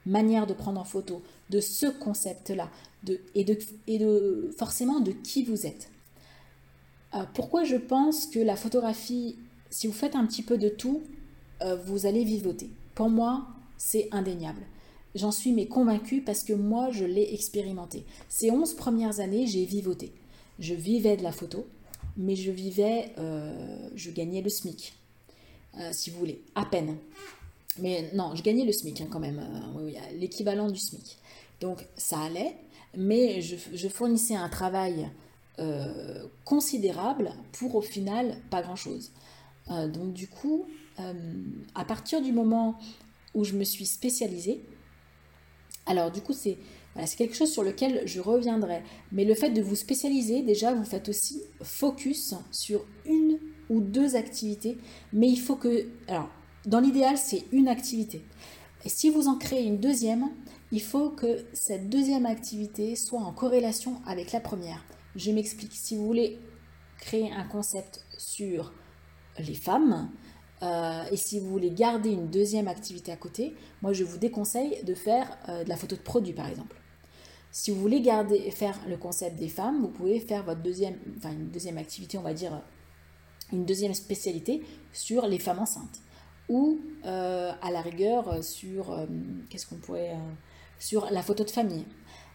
[0.08, 2.70] manière de prendre en photo, de ce concept-là,
[3.04, 5.90] de, et, de, et de forcément de qui vous êtes.
[7.14, 9.36] Euh, pourquoi je pense que la photographie,
[9.70, 11.02] si vous faites un petit peu de tout,
[11.62, 14.62] euh, vous allez vivoter Pour moi, c'est indéniable.
[15.14, 18.04] J'en suis mais convaincue parce que moi, je l'ai expérimenté.
[18.28, 20.12] Ces 11 premières années, j'ai vivoté.
[20.58, 21.66] Je vivais de la photo,
[22.16, 24.94] mais je vivais, euh, je gagnais le SMIC,
[25.92, 26.96] si vous voulez, à peine.
[27.80, 31.18] Mais non, je gagnais le SMIC hein, quand même, euh, l'équivalent du SMIC.
[31.60, 32.56] Donc ça allait,
[32.96, 35.08] mais je, fournissais un travail
[36.44, 39.10] considérable pour au final pas grand-chose.
[39.68, 40.66] donc du coup,
[41.74, 42.78] à partir du moment
[43.34, 44.62] où je me suis spécialisée,
[45.88, 46.58] alors du coup, c'est
[47.16, 48.82] quelque chose sur lequel je reviendrai.
[49.10, 53.38] Mais le fait de vous spécialiser, déjà, vous faites aussi focus sur une
[53.70, 54.78] ou deux activités.
[55.12, 55.86] Mais il faut que...
[56.06, 56.28] Alors,
[56.66, 58.24] dans l'idéal, c'est une activité.
[58.84, 60.28] Et si vous en créez une deuxième,
[60.70, 64.84] il faut que cette deuxième activité soit en corrélation avec la première.
[65.16, 65.72] Je m'explique.
[65.72, 66.38] Si vous voulez
[66.98, 68.72] créer un concept sur
[69.38, 70.10] les femmes,
[70.62, 74.82] euh, et si vous voulez garder une deuxième activité à côté, moi je vous déconseille
[74.84, 76.76] de faire euh, de la photo de produit par exemple.
[77.50, 81.32] Si vous voulez garder, faire le concept des femmes, vous pouvez faire votre deuxième, enfin
[81.32, 82.60] une deuxième activité, on va dire
[83.52, 86.00] une deuxième spécialité sur les femmes enceintes
[86.48, 89.06] ou euh, à la rigueur sur
[89.50, 90.16] qu'est-ce qu'on pourrait
[90.78, 91.84] sur la photo de famille.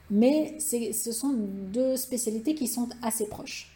[0.10, 3.74] Mais ce sont deux spécialités qui sont assez proches.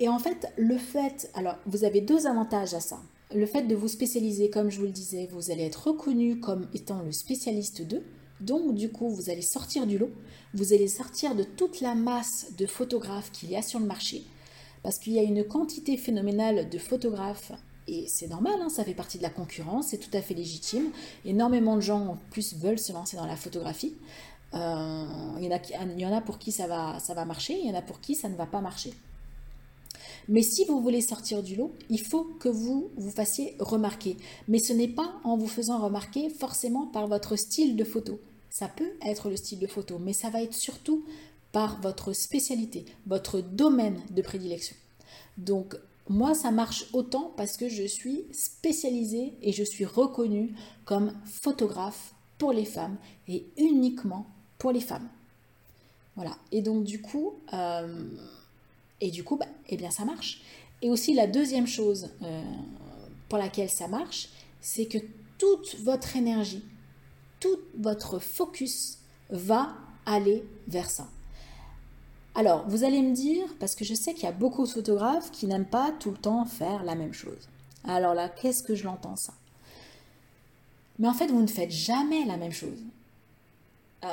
[0.00, 3.00] Et en fait, le fait, alors vous avez deux avantages à ça.
[3.34, 6.68] Le fait de vous spécialiser, comme je vous le disais, vous allez être reconnu comme
[6.74, 8.04] étant le spécialiste d'eux.
[8.40, 10.10] Donc du coup, vous allez sortir du lot,
[10.52, 14.24] vous allez sortir de toute la masse de photographes qu'il y a sur le marché,
[14.82, 17.52] parce qu'il y a une quantité phénoménale de photographes,
[17.88, 20.90] et c'est normal, hein, ça fait partie de la concurrence, c'est tout à fait légitime.
[21.24, 23.94] Énormément de gens en plus veulent se lancer dans la photographie.
[24.54, 25.04] Euh,
[25.38, 27.58] il, y en a, il, y en a, pour qui ça va, ça va marcher,
[27.58, 28.92] il y en a pour qui ça ne va pas marcher.
[30.28, 34.16] Mais si vous voulez sortir du lot, il faut que vous vous fassiez remarquer.
[34.48, 38.20] Mais ce n'est pas en vous faisant remarquer forcément par votre style de photo.
[38.50, 41.04] Ça peut être le style de photo, mais ça va être surtout
[41.52, 44.76] par votre spécialité, votre domaine de prédilection.
[45.38, 45.76] Donc
[46.08, 52.14] moi, ça marche autant parce que je suis spécialisée et je suis reconnue comme photographe
[52.38, 52.96] pour les femmes
[53.28, 54.26] et uniquement
[54.58, 55.08] pour les femmes.
[56.14, 56.36] Voilà.
[56.52, 58.08] Et donc du coup, euh,
[59.00, 60.42] et du coup, bah, eh bien ça marche.
[60.82, 62.42] Et aussi la deuxième chose euh,
[63.28, 64.28] pour laquelle ça marche,
[64.60, 64.98] c'est que
[65.38, 66.64] toute votre énergie,
[67.40, 68.98] tout votre focus
[69.30, 71.08] va aller vers ça.
[72.38, 75.30] Alors, vous allez me dire, parce que je sais qu'il y a beaucoup de photographes
[75.30, 77.48] qui n'aiment pas tout le temps faire la même chose.
[77.82, 79.32] Alors là, qu'est-ce que je l'entends ça?
[80.98, 82.78] Mais en fait, vous ne faites jamais la même chose.
[84.04, 84.08] Euh,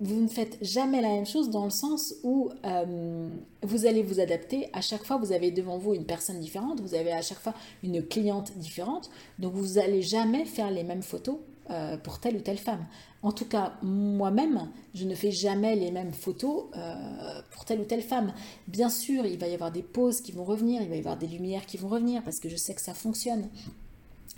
[0.00, 3.28] vous ne faites jamais la même chose dans le sens où euh,
[3.62, 4.68] vous allez vous adapter.
[4.72, 7.54] À chaque fois, vous avez devant vous une personne différente, vous avez à chaque fois
[7.84, 9.10] une cliente différente.
[9.38, 11.38] Donc, vous n'allez jamais faire les mêmes photos
[11.70, 12.86] euh, pour telle ou telle femme.
[13.22, 17.84] En tout cas, moi-même, je ne fais jamais les mêmes photos euh, pour telle ou
[17.84, 18.32] telle femme.
[18.68, 21.16] Bien sûr, il va y avoir des poses qui vont revenir, il va y avoir
[21.16, 23.48] des lumières qui vont revenir parce que je sais que ça fonctionne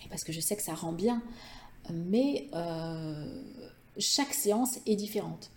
[0.05, 1.23] et parce que je sais que ça rend bien.
[1.93, 3.43] Mais euh,
[3.99, 5.51] chaque séance est différente.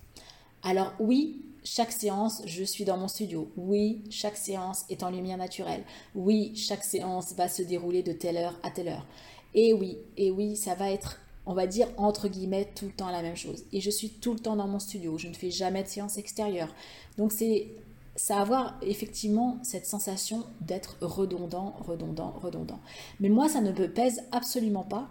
[0.63, 3.51] Alors oui, chaque séance, je suis dans mon studio.
[3.57, 5.83] Oui, chaque séance est en lumière naturelle.
[6.13, 9.07] Oui, chaque séance va se dérouler de telle heure à telle heure.
[9.53, 13.10] Et oui, et oui, ça va être on va dire entre guillemets tout le temps
[13.10, 13.65] la même chose.
[13.71, 16.17] Et je suis tout le temps dans mon studio, je ne fais jamais de séance
[16.17, 16.73] extérieure.
[17.17, 17.67] Donc c'est
[18.15, 22.79] ça avoir effectivement cette sensation d'être redondant, redondant, redondant.
[23.19, 25.10] Mais moi, ça ne me pèse absolument pas.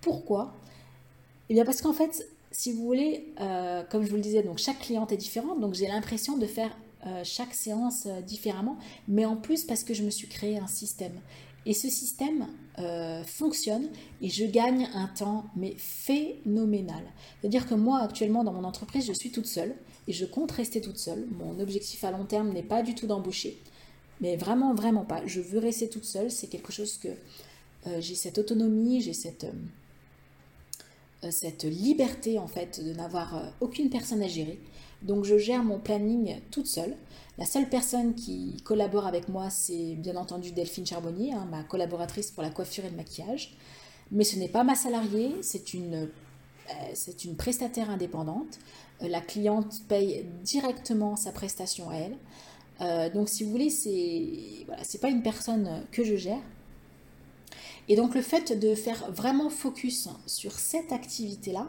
[0.00, 0.54] Pourquoi?
[1.50, 4.58] Eh bien parce qu'en fait, si vous voulez, euh, comme je vous le disais, donc
[4.58, 6.74] chaque cliente est différente, donc j'ai l'impression de faire
[7.06, 10.66] euh, chaque séance euh, différemment, mais en plus parce que je me suis créé un
[10.66, 11.20] système.
[11.68, 12.46] Et ce système
[12.78, 13.90] euh, fonctionne
[14.22, 17.04] et je gagne un temps mais phénoménal.
[17.40, 19.74] C'est-à-dire que moi actuellement dans mon entreprise je suis toute seule
[20.06, 21.26] et je compte rester toute seule.
[21.38, 23.58] Mon objectif à long terme n'est pas du tout d'embaucher,
[24.22, 25.20] mais vraiment vraiment pas.
[25.26, 26.30] Je veux rester toute seule.
[26.30, 27.08] C'est quelque chose que
[27.86, 29.44] euh, j'ai cette autonomie, j'ai cette
[31.22, 34.58] euh, cette liberté en fait de n'avoir aucune personne à gérer.
[35.02, 36.96] Donc je gère mon planning toute seule.
[37.38, 42.32] La seule personne qui collabore avec moi, c'est bien entendu Delphine Charbonnier, hein, ma collaboratrice
[42.32, 43.54] pour la coiffure et le maquillage.
[44.10, 46.08] Mais ce n'est pas ma salariée, c'est une,
[46.70, 48.58] euh, prestataire indépendante.
[49.02, 52.16] Euh, la cliente paye directement sa prestation à elle.
[52.80, 56.42] Euh, donc si vous voulez, c'est voilà, c'est pas une personne que je gère.
[57.86, 61.68] Et donc le fait de faire vraiment focus sur cette activité-là,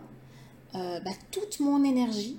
[0.74, 2.38] bah, toute mon énergie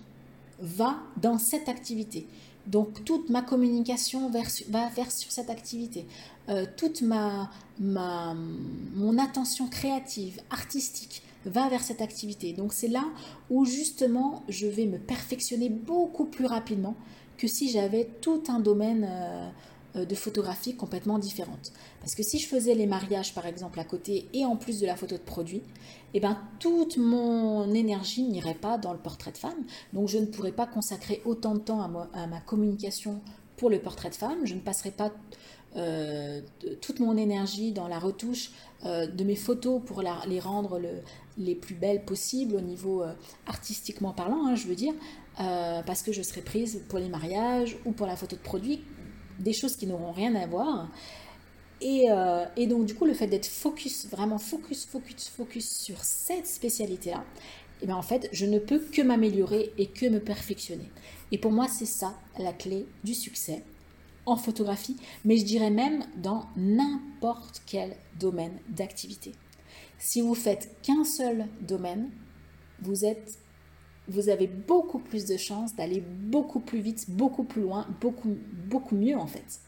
[0.60, 2.26] va dans cette activité.
[2.70, 6.06] Donc toute ma communication va vers cette activité.
[6.48, 12.52] Euh, toute ma, mon attention créative, artistique va vers cette activité.
[12.52, 13.04] Donc c'est là
[13.50, 16.94] où justement je vais me perfectionner beaucoup plus rapidement
[17.38, 19.48] que si j'avais tout un domaine euh,
[19.94, 21.72] de photographie complètement différente.
[22.00, 24.86] Parce que si je faisais les mariages par exemple à côté et en plus de
[24.86, 25.62] la photo de produit,
[26.14, 29.64] eh ben, toute mon énergie n'irait pas dans le portrait de femme.
[29.92, 33.20] Donc je ne pourrais pas consacrer autant de temps à ma, communication
[33.56, 34.38] pour le portrait de femme.
[34.44, 35.12] Je ne passerai pas
[35.76, 36.40] euh,
[36.80, 38.50] toute mon énergie dans la retouche
[38.84, 40.80] euh, de mes photos pour les rendre
[41.38, 43.04] les plus belles possibles au niveau
[43.46, 44.94] artistiquement parlant, hein, je veux dire,
[45.36, 48.82] parce que je serais prise pour les mariages ou pour la photo de produit
[49.40, 50.88] des choses qui n'auront rien à voir.
[51.82, 56.46] Euh, et, donc, du coup, le fait d'être focus, vraiment focus, focus, focus sur cette
[56.46, 57.24] spécialité-là,
[57.80, 60.90] et eh bien en fait, je ne peux que m'améliorer et que me perfectionner.
[61.32, 63.64] Et pour moi, c'est ça la clé du succès
[64.26, 69.32] en photographie, mais je dirais même dans n'importe quel domaine d'activité.
[69.98, 72.10] Si vous faites qu'un seul domaine,
[72.82, 73.38] vous êtes
[74.10, 78.96] vous avez beaucoup plus de chances d'aller beaucoup plus vite, beaucoup plus loin, beaucoup, beaucoup
[78.96, 79.60] mieux en fait,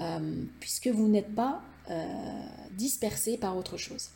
[0.00, 2.04] euh, puisque vous n'êtes pas euh,
[2.72, 4.10] dispersé par autre chose.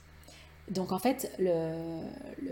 [0.70, 2.02] Donc en fait, le,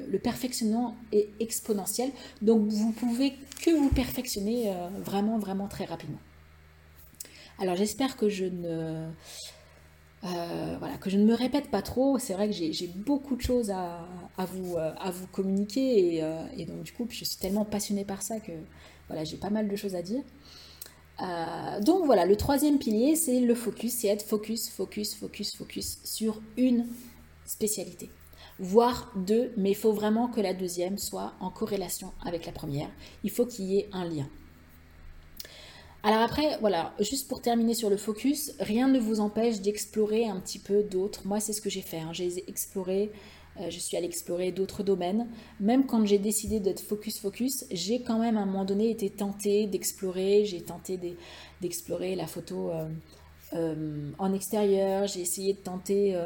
[0.08, 2.10] le, perfectionnement est exponentiel,
[2.42, 6.18] donc vous pouvez que vous perfectionner euh, vraiment, vraiment très rapidement.
[7.58, 9.10] Alors j'espère que je ne
[10.22, 12.18] euh, voilà, que je ne me répète pas trop.
[12.18, 14.06] C'est vrai que j'ai beaucoup de choses à,
[14.38, 18.40] vous, euh, vous communiquer euh, et, donc du coup, je suis tellement passionnée par ça
[18.40, 18.52] que
[19.08, 20.22] voilà, j'ai pas mal de choses à dire.
[21.82, 26.40] donc voilà, le troisième pilier, c'est le focus, c'est être focus, focus, focus, focus sur
[26.56, 26.86] une
[27.44, 28.08] spécialité,
[28.58, 32.88] voire deux, mais il faut vraiment que la deuxième soit en corrélation avec la première.
[33.24, 34.28] Il faut qu'il y ait un lien.
[36.02, 40.40] Alors après, voilà, juste pour terminer sur le focus, rien ne vous empêche d'explorer un
[40.40, 41.26] petit peu d'autres.
[41.26, 41.98] Moi, c'est ce que j'ai fait.
[41.98, 42.10] Hein.
[42.12, 43.12] J'ai exploré,
[43.60, 45.28] euh, je suis allée explorer d'autres domaines.
[45.60, 49.66] Même quand j'ai décidé d'être focus-focus, j'ai quand même à un moment donné été tentée
[49.66, 50.46] d'explorer.
[50.46, 50.98] J'ai tenté
[51.60, 52.88] d'explorer la photo euh,
[53.52, 55.06] euh, en extérieur.
[55.06, 56.16] J'ai essayé de tenter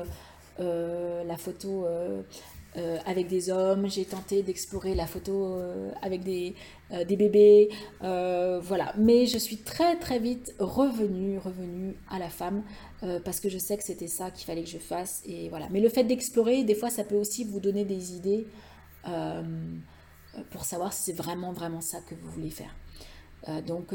[0.59, 1.85] la photo
[2.77, 6.57] euh, avec des hommes, j'ai tenté d'explorer la photo euh, avec des,
[6.91, 7.69] euh, des bébés,
[8.01, 8.93] voilà.
[8.99, 12.63] Mais je suis très très vite revenue, revenue à la femme
[13.25, 15.69] parce que je sais que c'était ça qu'il fallait que je fasse et voilà.
[15.71, 18.47] Mais le fait d'explorer, des fois, ça peut aussi vous donner des idées
[20.51, 22.75] pour savoir si c'est vraiment vraiment ça que vous voulez faire.
[23.67, 23.95] donc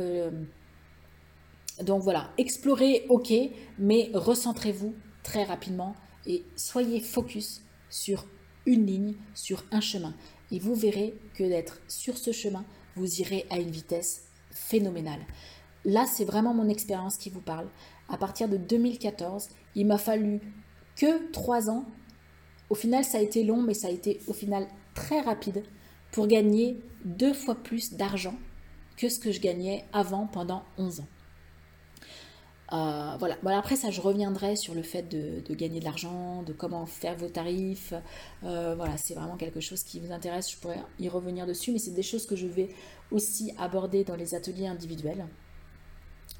[1.82, 3.32] donc voilà, explorez, ok,
[3.77, 5.95] mais recentrez-vous très rapidement
[6.27, 8.25] et soyez focus sur
[8.66, 10.16] une ligne sur un chemin.
[10.51, 15.22] Et vous verrez que d'être sur ce chemin, vous irez à une vitesse phénoménale.
[15.86, 17.68] Là, c'est vraiment mon expérience qui vous parle.
[18.10, 20.41] À partir de 2014, il m'a fallu
[20.95, 21.86] que trois ans.
[22.70, 25.64] Au final, ça a été long, mais ça a été au final très rapide
[26.12, 28.36] pour gagner deux fois plus d'argent
[28.97, 31.07] que ce que je gagnais avant pendant 11 ans.
[32.72, 33.36] Euh, voilà.
[33.57, 37.28] Après ça, je reviendrai sur le fait de, gagner de l'argent, de comment faire vos
[37.28, 37.93] tarifs.
[38.43, 40.51] Euh, voilà, c'est vraiment quelque chose qui vous intéresse.
[40.51, 42.70] Je pourrais y revenir dessus, mais c'est des choses que je vais
[43.11, 45.26] aussi aborder dans les ateliers individuels.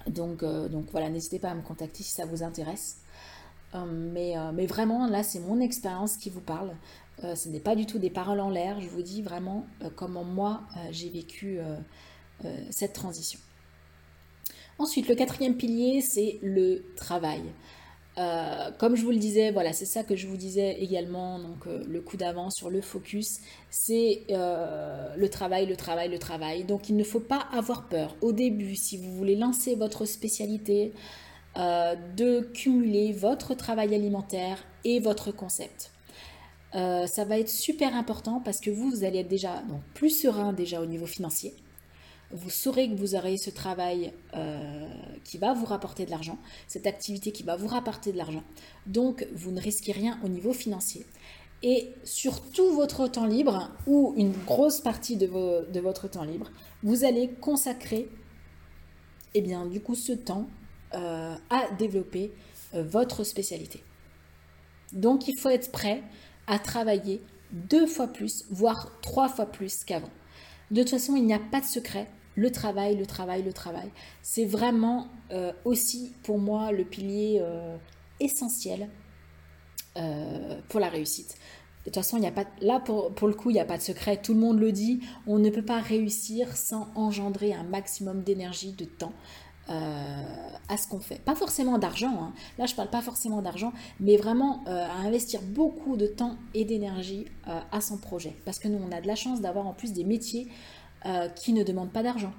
[0.08, 2.98] Donc, euh, donc voilà, n'hésitez pas à me contacter si ça vous intéresse.
[3.74, 4.36] mais
[4.68, 6.76] vraiment, là, c'est mon expérience qui vous parle.
[7.22, 8.80] ce n'est pas du tout des paroles en l'air.
[8.82, 9.66] Je vous dis vraiment
[9.96, 10.62] comment moi
[10.92, 11.60] j'ai vécu
[12.70, 13.40] cette transition.
[14.80, 17.42] Ensuite, le quatrième pilier, c'est le travail.
[18.18, 21.68] Euh, comme je vous le disais, voilà, c'est ça que je vous disais également, donc
[21.68, 26.64] euh, le coup d'avance sur le focus, c'est euh, le travail, le travail, le travail.
[26.64, 30.94] Donc il ne faut pas avoir peur au début, si vous voulez lancer votre spécialité,
[31.56, 35.92] de cumuler votre travail alimentaire et votre concept.
[36.72, 39.62] ça va être super important parce que vous, vous allez être déjà
[39.94, 41.54] plus serein déjà au niveau financier
[42.32, 44.88] vous saurez que vous aurez ce travail euh,
[45.24, 48.44] qui va vous rapporter de l'argent, cette activité qui va vous rapporter de l'argent.
[48.86, 51.06] Donc, vous ne risquez rien au niveau financier.
[51.64, 55.26] Et sur tout votre temps libre, ou une grosse partie de,
[55.80, 56.52] votre temps libre,
[56.84, 58.10] vous allez consacrer,
[59.34, 60.48] eh bien, du coup, ce temps
[60.94, 62.32] euh, à développer
[62.76, 63.84] euh, votre spécialité.
[64.94, 66.04] Donc, il faut être prêt
[66.48, 67.22] à travailler
[67.52, 70.10] deux fois plus, voire trois fois plus qu'avant.
[70.72, 72.08] De toute façon, il n'y a pas de secret
[72.40, 73.90] le travail, le travail, le travail.
[74.22, 77.78] C'est vraiment euh, aussi pour moi le pilier euh,
[78.20, 78.90] essentiel
[79.98, 81.36] euh, pour la réussite.
[81.80, 83.82] De toute façon, n'y a pas, là pour, le coup, il n'y a pas de
[83.82, 88.24] secret, tout le monde le dit, on ne peut pas réussir sans engendrer un maximum
[88.24, 89.14] d'énergie, de temps.
[89.68, 91.20] à ce qu'on fait.
[91.20, 92.34] Pas forcément d'argent, hein.
[92.58, 97.26] là je parle pas forcément d'argent, mais vraiment à investir beaucoup de temps et d'énergie
[97.46, 98.36] à son projet.
[98.46, 100.48] Parce que nous, on a de la chance d'avoir en plus des métiers
[101.06, 102.34] euh, qui ne demande pas d'argent.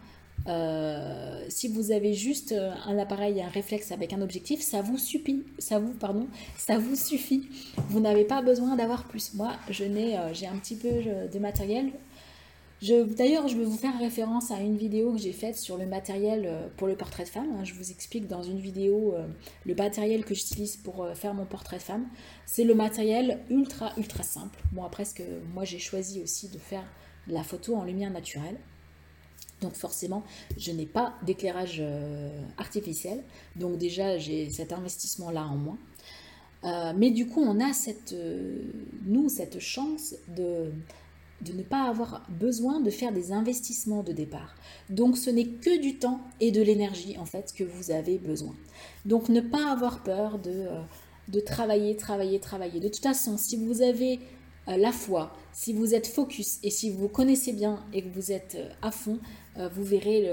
[0.47, 4.99] Euh, si vous avez juste euh, un appareil, un réflexe avec un objectif, ça vous
[4.99, 5.45] suffit.
[5.59, 6.27] Ça vous, pardon,
[6.59, 7.49] ça vous suffit.
[7.89, 9.33] Vous n'avez pas besoin d'avoir plus.
[9.33, 10.91] Moi, je n'ai, j'ai un petit peu
[11.33, 11.91] de matériel.
[12.83, 16.71] d'ailleurs, je vais vous faire référence à une vidéo que j'ai faite sur le matériel
[16.77, 17.65] pour le portrait de femme.
[17.65, 19.15] Je vous explique dans une vidéo
[19.65, 22.07] le matériel que j'utilise pour faire mon portrait de femme.
[22.45, 24.59] C'est le matériel ultra ultra simple.
[24.73, 25.23] Bon après, ce que
[25.55, 26.85] moi j'ai choisi aussi de faire
[27.31, 28.59] la photo en lumière naturelle.
[29.61, 30.25] Donc forcément,
[30.57, 33.23] je n'ai pas d'éclairage euh, artificiel.
[33.57, 35.79] Donc déjà, j'ai cet investissement-là en moins.
[36.65, 38.63] Euh, mais du coup, on a cette, euh,
[39.07, 40.73] nous cette chance de,
[41.43, 44.55] de ne pas avoir besoin de faire des investissements de départ.
[44.89, 48.55] Donc ce n'est que du temps et de l'énergie en fait que vous avez besoin.
[49.05, 52.81] Donc ne pas avoir peur de, travailler, travailler, travailler.
[52.81, 54.21] De toute façon, si vous avez
[54.77, 58.57] la foi, si vous êtes focus et si vous connaissez bien et que vous êtes
[58.57, 59.19] euh, à fond,
[59.57, 60.31] euh, vous verrez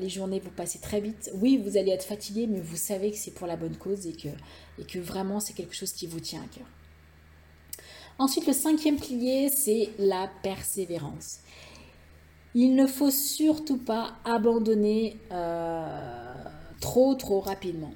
[0.00, 1.30] les journées vous passer très vite.
[1.34, 4.14] Oui, vous allez être fatigué, mais vous savez que c'est pour la bonne cause et
[4.84, 6.66] que vraiment c'est quelque chose qui vous tient à cœur.
[8.18, 11.40] Ensuite, le cinquième pilier, c'est la persévérance.
[12.54, 15.18] Il ne faut surtout pas abandonner
[16.80, 17.92] trop, trop rapidement.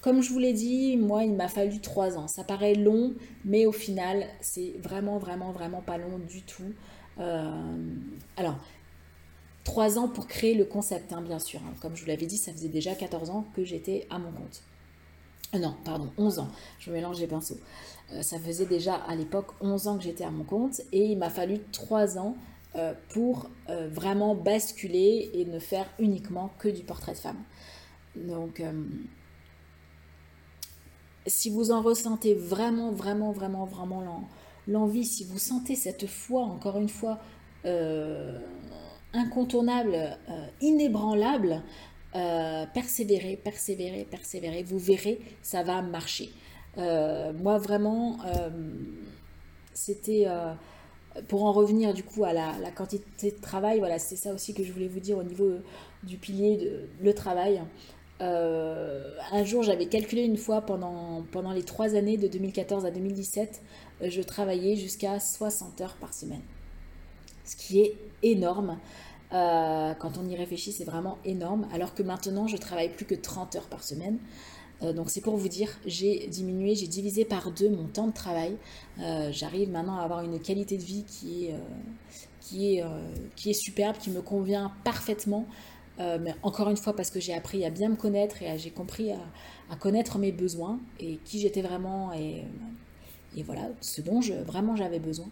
[0.00, 2.28] Comme je vous l'ai dit, moi, il m'a fallu trois ans.
[2.28, 6.72] Ça paraît long, mais au final, c'est vraiment, vraiment, vraiment pas long du tout.
[7.18, 7.84] Euh,
[8.36, 8.56] alors,
[9.64, 11.60] trois ans pour créer le concept, hein, bien sûr.
[11.66, 11.74] Hein.
[11.82, 14.62] Comme je vous l'avais dit, ça faisait déjà 14 ans que j'étais à mon compte.
[15.54, 16.48] Euh, non, pardon, 11 ans.
[16.78, 17.58] Je mélange les pinceaux.
[18.12, 21.18] Euh, ça faisait déjà à l'époque 11 ans que j'étais à mon compte et il
[21.18, 22.36] m'a fallu trois ans
[23.08, 23.50] pour
[23.90, 27.42] vraiment basculer et ne faire uniquement que du portrait de femme.
[28.14, 28.62] Donc,
[31.28, 34.28] si vous en ressentez vraiment, vraiment, vraiment, vraiment
[34.66, 37.18] l'envie, si vous sentez cette foi, encore une fois,
[39.12, 40.18] incontournable,
[40.60, 41.62] inébranlable,
[42.14, 44.62] euh, persévérer, persévérer, persévérer.
[44.62, 46.30] Vous verrez, ça va marcher.
[46.78, 48.48] Euh, moi, vraiment, euh,
[49.74, 50.26] c'était
[51.28, 53.78] pour en revenir du coup à la, quantité de travail.
[53.78, 55.50] Voilà, c'est ça aussi que je voulais vous dire au niveau
[56.02, 57.60] du pilier de le travail.
[58.20, 61.22] Un jour, j'avais calculé une fois pendant,
[61.54, 63.62] les trois années de 2014 à 2017,
[64.02, 66.42] je travaillais jusqu'à 60 heures par semaine.
[67.44, 68.78] Ce qui est énorme.
[69.32, 71.68] Euh, quand on y réfléchit, c'est vraiment énorme.
[71.72, 74.18] Alors que maintenant, je travaille plus que 30 heures par semaine.
[74.82, 78.12] Euh, donc c'est pour vous dire, j'ai diminué, j'ai divisé par deux mon temps de
[78.12, 78.56] travail.
[79.00, 81.50] Euh, j'arrive maintenant à avoir une qualité de vie qui
[83.46, 85.46] est superbe, qui me convient parfaitement.
[85.98, 89.12] Mais encore une fois, parce que j'ai appris à bien me connaître et j'ai compris
[89.12, 92.44] à, connaître mes besoins et qui j'étais vraiment et,
[93.36, 95.28] et voilà ce dont je, vraiment j'avais besoin.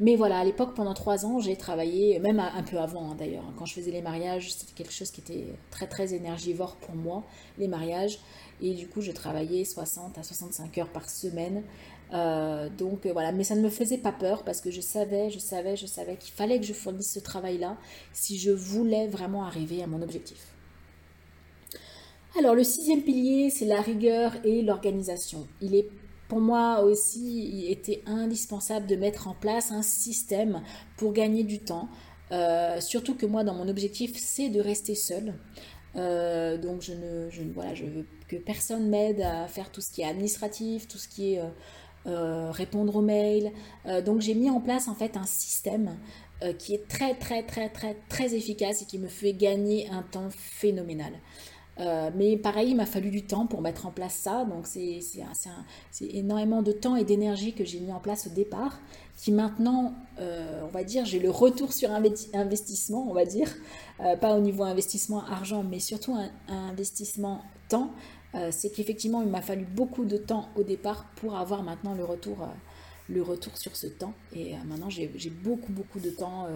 [0.00, 3.44] Mais voilà, à l'époque, pendant trois ans, j'ai travaillé, même un peu avant hein, d'ailleurs,
[3.56, 7.22] quand je faisais les mariages, c'était quelque chose qui était très très énergivore pour moi,
[7.58, 8.18] les mariages.
[8.60, 11.62] Et du coup, je travaillais 60 à 65 heures par semaine.
[12.14, 15.30] Euh, donc euh, voilà, mais ça ne me faisait pas peur parce que je savais,
[15.30, 17.76] je savais, je savais qu'il fallait que je fournisse ce travail-là
[18.12, 20.54] si je voulais vraiment arriver à mon objectif.
[22.38, 25.48] Alors le sixième pilier, c'est la rigueur et l'organisation.
[25.60, 25.88] Il est
[26.28, 30.62] pour moi aussi, il était indispensable de mettre en place un système
[30.96, 31.88] pour gagner du temps.
[32.32, 35.34] Euh, surtout que moi, dans mon objectif, c'est de rester seule.
[35.94, 40.00] Donc je ne, je, voilà, je veux que personne m'aide à faire tout ce qui
[40.00, 41.40] est administratif, tout ce qui est
[42.06, 43.52] euh, répondre aux mails.
[44.04, 45.96] donc j'ai mis en place en fait un système
[46.58, 50.28] qui est très très très très très efficace et qui me fait gagner un temps
[50.30, 51.12] phénoménal.
[51.80, 54.44] Euh, mais pareil, il m'a fallu du temps pour mettre en place ça.
[54.44, 55.00] Donc c'est
[56.00, 58.80] énormément de temps et d'énergie que j'ai mis en place au départ,
[59.16, 63.48] qui maintenant, euh, on va dire, j'ai le retour sur investissement, on va dire,
[64.00, 67.90] euh, pas au niveau investissement argent, mais surtout un, investissement temps.
[68.50, 72.48] C'est qu'effectivement, il m'a fallu beaucoup de temps au départ pour avoir maintenant le retour,
[73.08, 74.14] le retour sur ce temps.
[74.34, 76.48] Et maintenant, j'ai beaucoup, beaucoup de temps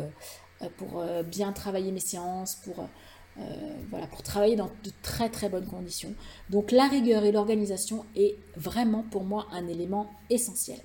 [0.76, 2.88] pour bien travailler mes séances, pour
[3.40, 6.12] euh, voilà, pour travailler dans de très très bonnes conditions.
[6.50, 10.80] Donc la rigueur et l'organisation est vraiment pour moi un élément essentiel.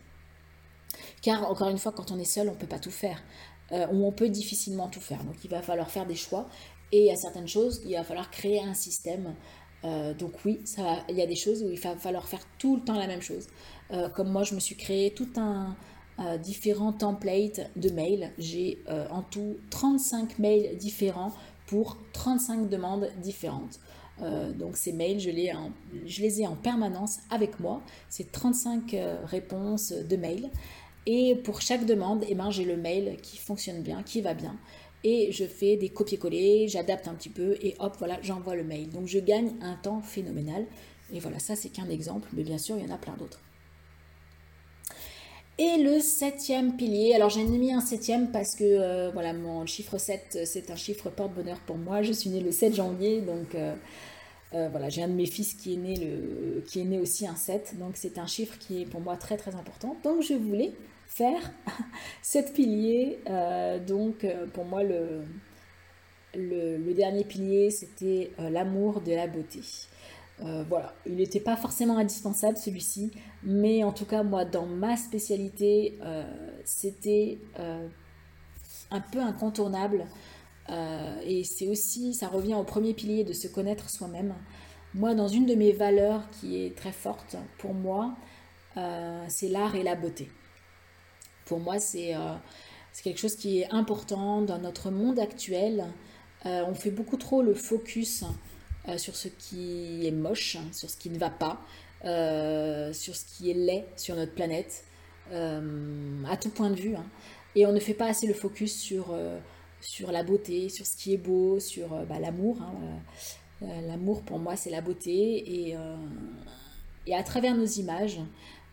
[1.24, 3.24] Car encore une fois, quand on est seul, on ne peut pas tout faire.
[3.72, 5.24] Euh, ou on peut difficilement tout faire.
[5.24, 6.48] Donc il va falloir faire des choix.
[6.92, 9.34] Et à certaines choses, il va falloir créer un système.
[9.84, 10.62] Euh, donc oui,
[11.10, 13.22] il y a des choses où il va falloir faire tout le temps la même
[13.22, 13.48] chose.
[14.16, 15.76] comme moi, je me suis créé tout un,
[16.40, 18.32] différents templates de mails.
[18.38, 21.34] J'ai en tout 35 mails différents
[21.68, 23.80] pour 35 demandes différentes.
[24.22, 27.82] Euh, donc ces mails, je les, ai en permanence avec moi.
[28.10, 30.50] C'est 35 euh, réponses de mails.
[31.06, 34.56] Et pour chaque demande, eh ben, j'ai le mail qui fonctionne bien, qui va bien.
[35.04, 38.90] Et je fais des copier-coller, j'adapte un petit peu et hop, voilà, j'envoie le mail.
[38.90, 40.66] Donc je gagne un temps phénoménal.
[41.14, 43.40] Et voilà, ça c'est qu'un exemple, mais bien sûr, il y en a plein d'autres.
[45.60, 50.00] Et le septième pilier, alors j'ai mis un septième parce que euh, voilà, mon chiffre
[50.00, 52.02] 7, c'est un chiffre porte-bonheur pour moi.
[52.02, 53.76] Je suis née le 7 janvier, donc euh,
[54.56, 57.28] euh, voilà, j'ai un de mes fils qui est, né le, qui est né aussi
[57.28, 59.96] un 7, donc c'est un chiffre qui est pour moi très très important.
[60.04, 60.72] Donc je voulais
[61.16, 61.52] faire
[62.22, 63.20] sept piliers.
[63.88, 65.24] donc pour moi, le,
[66.94, 69.62] dernier pilier, c'était l'amour de la beauté.
[70.42, 73.12] Euh, voilà, il n'était pas forcément indispensable celui-ci,
[73.44, 76.24] mais en tout cas moi dans ma spécialité euh,
[76.66, 77.88] c'était euh,
[78.90, 80.06] un peu incontournable
[81.26, 84.34] et c'est aussi, ça revient au premier pilier de se connaître soi-même.
[84.94, 88.16] Moi dans une de mes valeurs qui est très forte pour moi,
[89.28, 90.30] c'est l'art et la beauté.
[91.46, 92.14] Pour moi c'est
[93.04, 95.86] quelque chose qui est important dans notre monde actuel.
[96.46, 98.24] on fait beaucoup trop le focus
[98.90, 101.62] euh, sur ce qui est moche, sur ce qui ne va pas,
[102.04, 104.84] euh, sur ce qui est laid sur notre planète,
[105.32, 106.96] euh, à tout point de vue.
[106.96, 107.06] Hein.
[107.56, 109.16] Et on ne fait pas assez le focus sur,
[109.80, 112.58] sur la beauté, sur ce qui est beau, sur bah, l'amour.
[112.62, 115.78] Hein, l'amour pour moi c'est la beauté et,
[117.08, 118.20] et, à travers nos images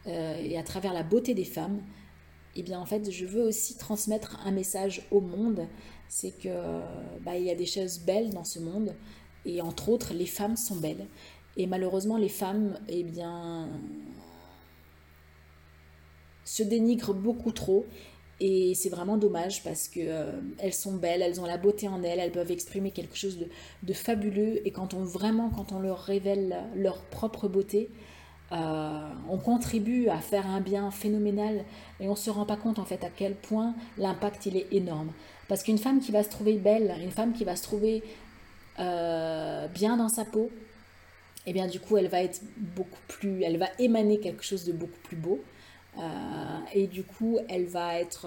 [0.06, 1.80] et à travers la beauté des femmes,
[2.56, 5.66] eh bien en fait je veux aussi transmettre un message au monde,
[6.08, 6.48] c'est que
[7.24, 8.94] bah, il y a des choses belles dans ce monde
[9.46, 11.06] et entre autres, les femmes sont belles.
[11.56, 13.68] Et malheureusement, les femmes, eh bien,
[16.44, 17.86] se dénigrent beaucoup trop.
[18.42, 22.02] Et c'est vraiment dommage parce que euh, elles sont belles, elles ont la beauté en
[22.02, 23.38] elles, elles peuvent exprimer quelque chose
[23.82, 24.66] de, fabuleux.
[24.66, 27.90] Et quand on vraiment, quand on leur révèle leur propre beauté,
[28.52, 31.64] euh, on contribue à faire un bien phénoménal
[32.00, 35.12] et on se rend pas compte en fait à quel point l'impact il est énorme.
[35.48, 38.02] Parce qu'une femme qui va se trouver belle, une femme qui va se trouver
[38.78, 40.50] euh, bien dans sa peau,
[41.46, 44.64] et eh bien du coup elle va être beaucoup plus, elle va émaner quelque chose
[44.64, 45.40] de beaucoup plus beau.
[45.98, 46.02] Euh,
[46.72, 48.26] et du coup, elle va être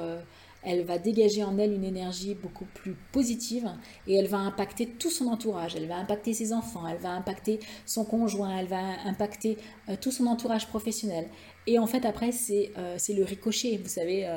[0.65, 3.69] elle va dégager en elle une énergie beaucoup plus positive
[4.07, 5.75] et elle va impacter tout son entourage.
[5.75, 9.57] Elle va impacter ses enfants, elle va impacter son conjoint, elle va impacter
[9.89, 11.27] euh, tout son entourage professionnel.
[11.67, 13.79] Et en fait, après, c'est le ricochet.
[13.81, 14.29] Vous savez,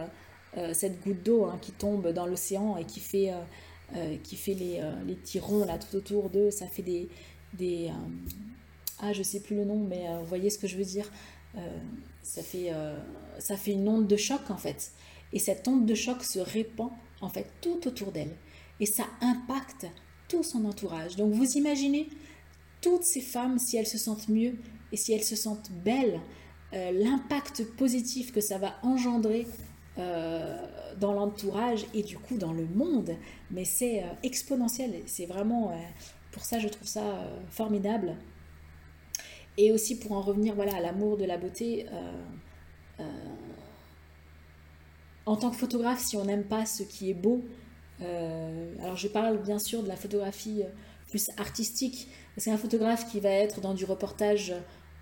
[0.73, 3.33] cette goutte d'eau hein, qui tombe dans l'océan et qui fait,
[4.23, 6.53] qui fait les, les tirons là tout autour d'eux.
[6.53, 7.09] Ça fait des.
[7.55, 7.91] des
[9.01, 11.11] ah, je sais plus le nom, mais vous voyez ce que je veux dire
[12.27, 12.97] ça fait, euh,
[13.39, 14.91] ça fait une onde de choc en fait.
[15.33, 18.35] Et cette onde de choc se répand en fait tout autour d'elle.
[18.81, 19.87] Et ça impacte
[20.29, 21.17] tout son entourage.
[21.17, 22.09] Donc vous imaginez
[22.81, 24.55] toutes ces femmes, si elles se sentent mieux
[24.93, 26.21] et si elles se sentent belles,
[26.73, 29.47] euh, l'impact positif que ça va engendrer
[29.99, 30.57] euh,
[30.99, 33.17] dans l'entourage et du coup dans le monde.
[33.51, 35.03] Mais c'est exponentiel.
[35.07, 35.73] C'est vraiment,
[36.33, 38.17] pour ça, je trouve ça formidable.
[39.59, 42.13] Et aussi pour en revenir voilà, à l'amour de la beauté, euh,
[43.01, 43.05] euh,
[45.27, 47.45] en tant que photographe, si on n'aime pas ce qui est beau,
[48.03, 50.63] euh, alors je parle bien sûr de la photographie
[51.09, 54.55] plus artistique, c'est un photographe qui va être dans du reportage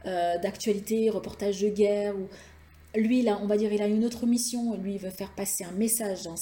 [0.05, 2.29] d'actualité, reportage de guerre, ou
[2.95, 5.73] lui, on va dire, il a une autre mission, lui, il veut faire passer un
[5.73, 6.37] message dans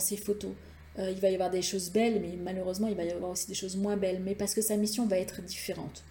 [0.00, 0.52] ses photos.
[0.98, 3.54] il va y avoir des choses belles, mais malheureusement, il va y avoir aussi des
[3.54, 6.04] choses moins belles, mais parce que sa mission va être différente.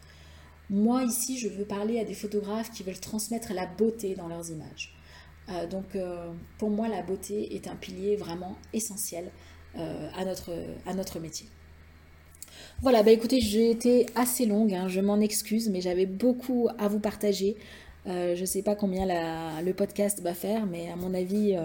[0.69, 4.49] Moi, ici, je veux parler à des photographes qui veulent transmettre la beauté dans leurs
[4.49, 4.93] images.
[5.49, 9.29] Euh, donc, euh, pour moi, la beauté est un pilier vraiment essentiel
[9.77, 10.25] euh, à,
[10.93, 11.47] notre, métier.
[12.81, 16.87] Voilà, bah écoutez, j'ai été assez longue, hein, je m'en excuse, mais j'avais beaucoup à
[16.87, 17.55] vous partager.
[18.05, 19.05] je ne sais pas combien
[19.61, 21.57] le podcast va faire, mais à mon avis,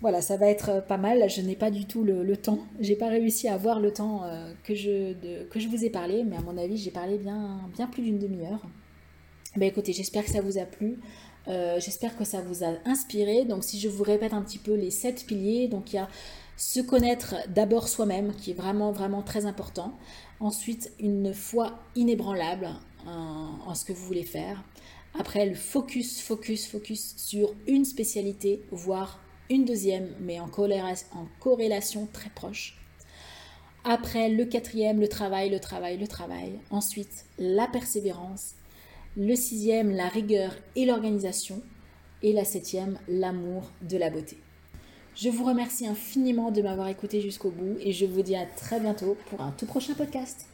[0.00, 1.28] voilà, ça va être pas mal.
[1.30, 2.60] Je n'ai pas du tout le, le temps.
[2.80, 4.22] J'ai pas réussi à avoir le temps
[4.64, 5.14] que, je,
[5.68, 7.60] vous ai parlé, mais à mon avis, j'ai parlé bien,
[7.90, 8.60] plus d'une demi-heure.
[9.56, 10.98] Ben écoutez, j'espère que ça vous a plu.
[11.48, 13.44] Euh, j'espère que ça vous a inspiré.
[13.44, 16.08] Donc, si je vous répète un petit peu les sept piliers, donc il y a
[16.56, 19.96] se connaître d'abord soi-même, qui est vraiment, vraiment très important.
[20.40, 22.68] Ensuite, une foi inébranlable
[23.06, 24.62] en, en ce que vous voulez faire.
[25.18, 29.20] Après, le focus, focus, focus sur une spécialité, voire
[29.50, 30.48] une deuxième, mais en,
[31.40, 32.76] corrélation très proche.
[33.84, 36.60] Après, le quatrième, le travail, le travail, le travail.
[36.70, 38.54] Ensuite, la persévérance.
[39.20, 41.60] Le sixième, la rigueur et l'organisation.
[42.22, 44.38] Et la septième, l'amour de la beauté.
[45.16, 48.78] Je vous remercie infiniment de m'avoir écouté jusqu'au bout et je vous dis à très
[48.78, 50.47] bientôt pour un tout prochain podcast.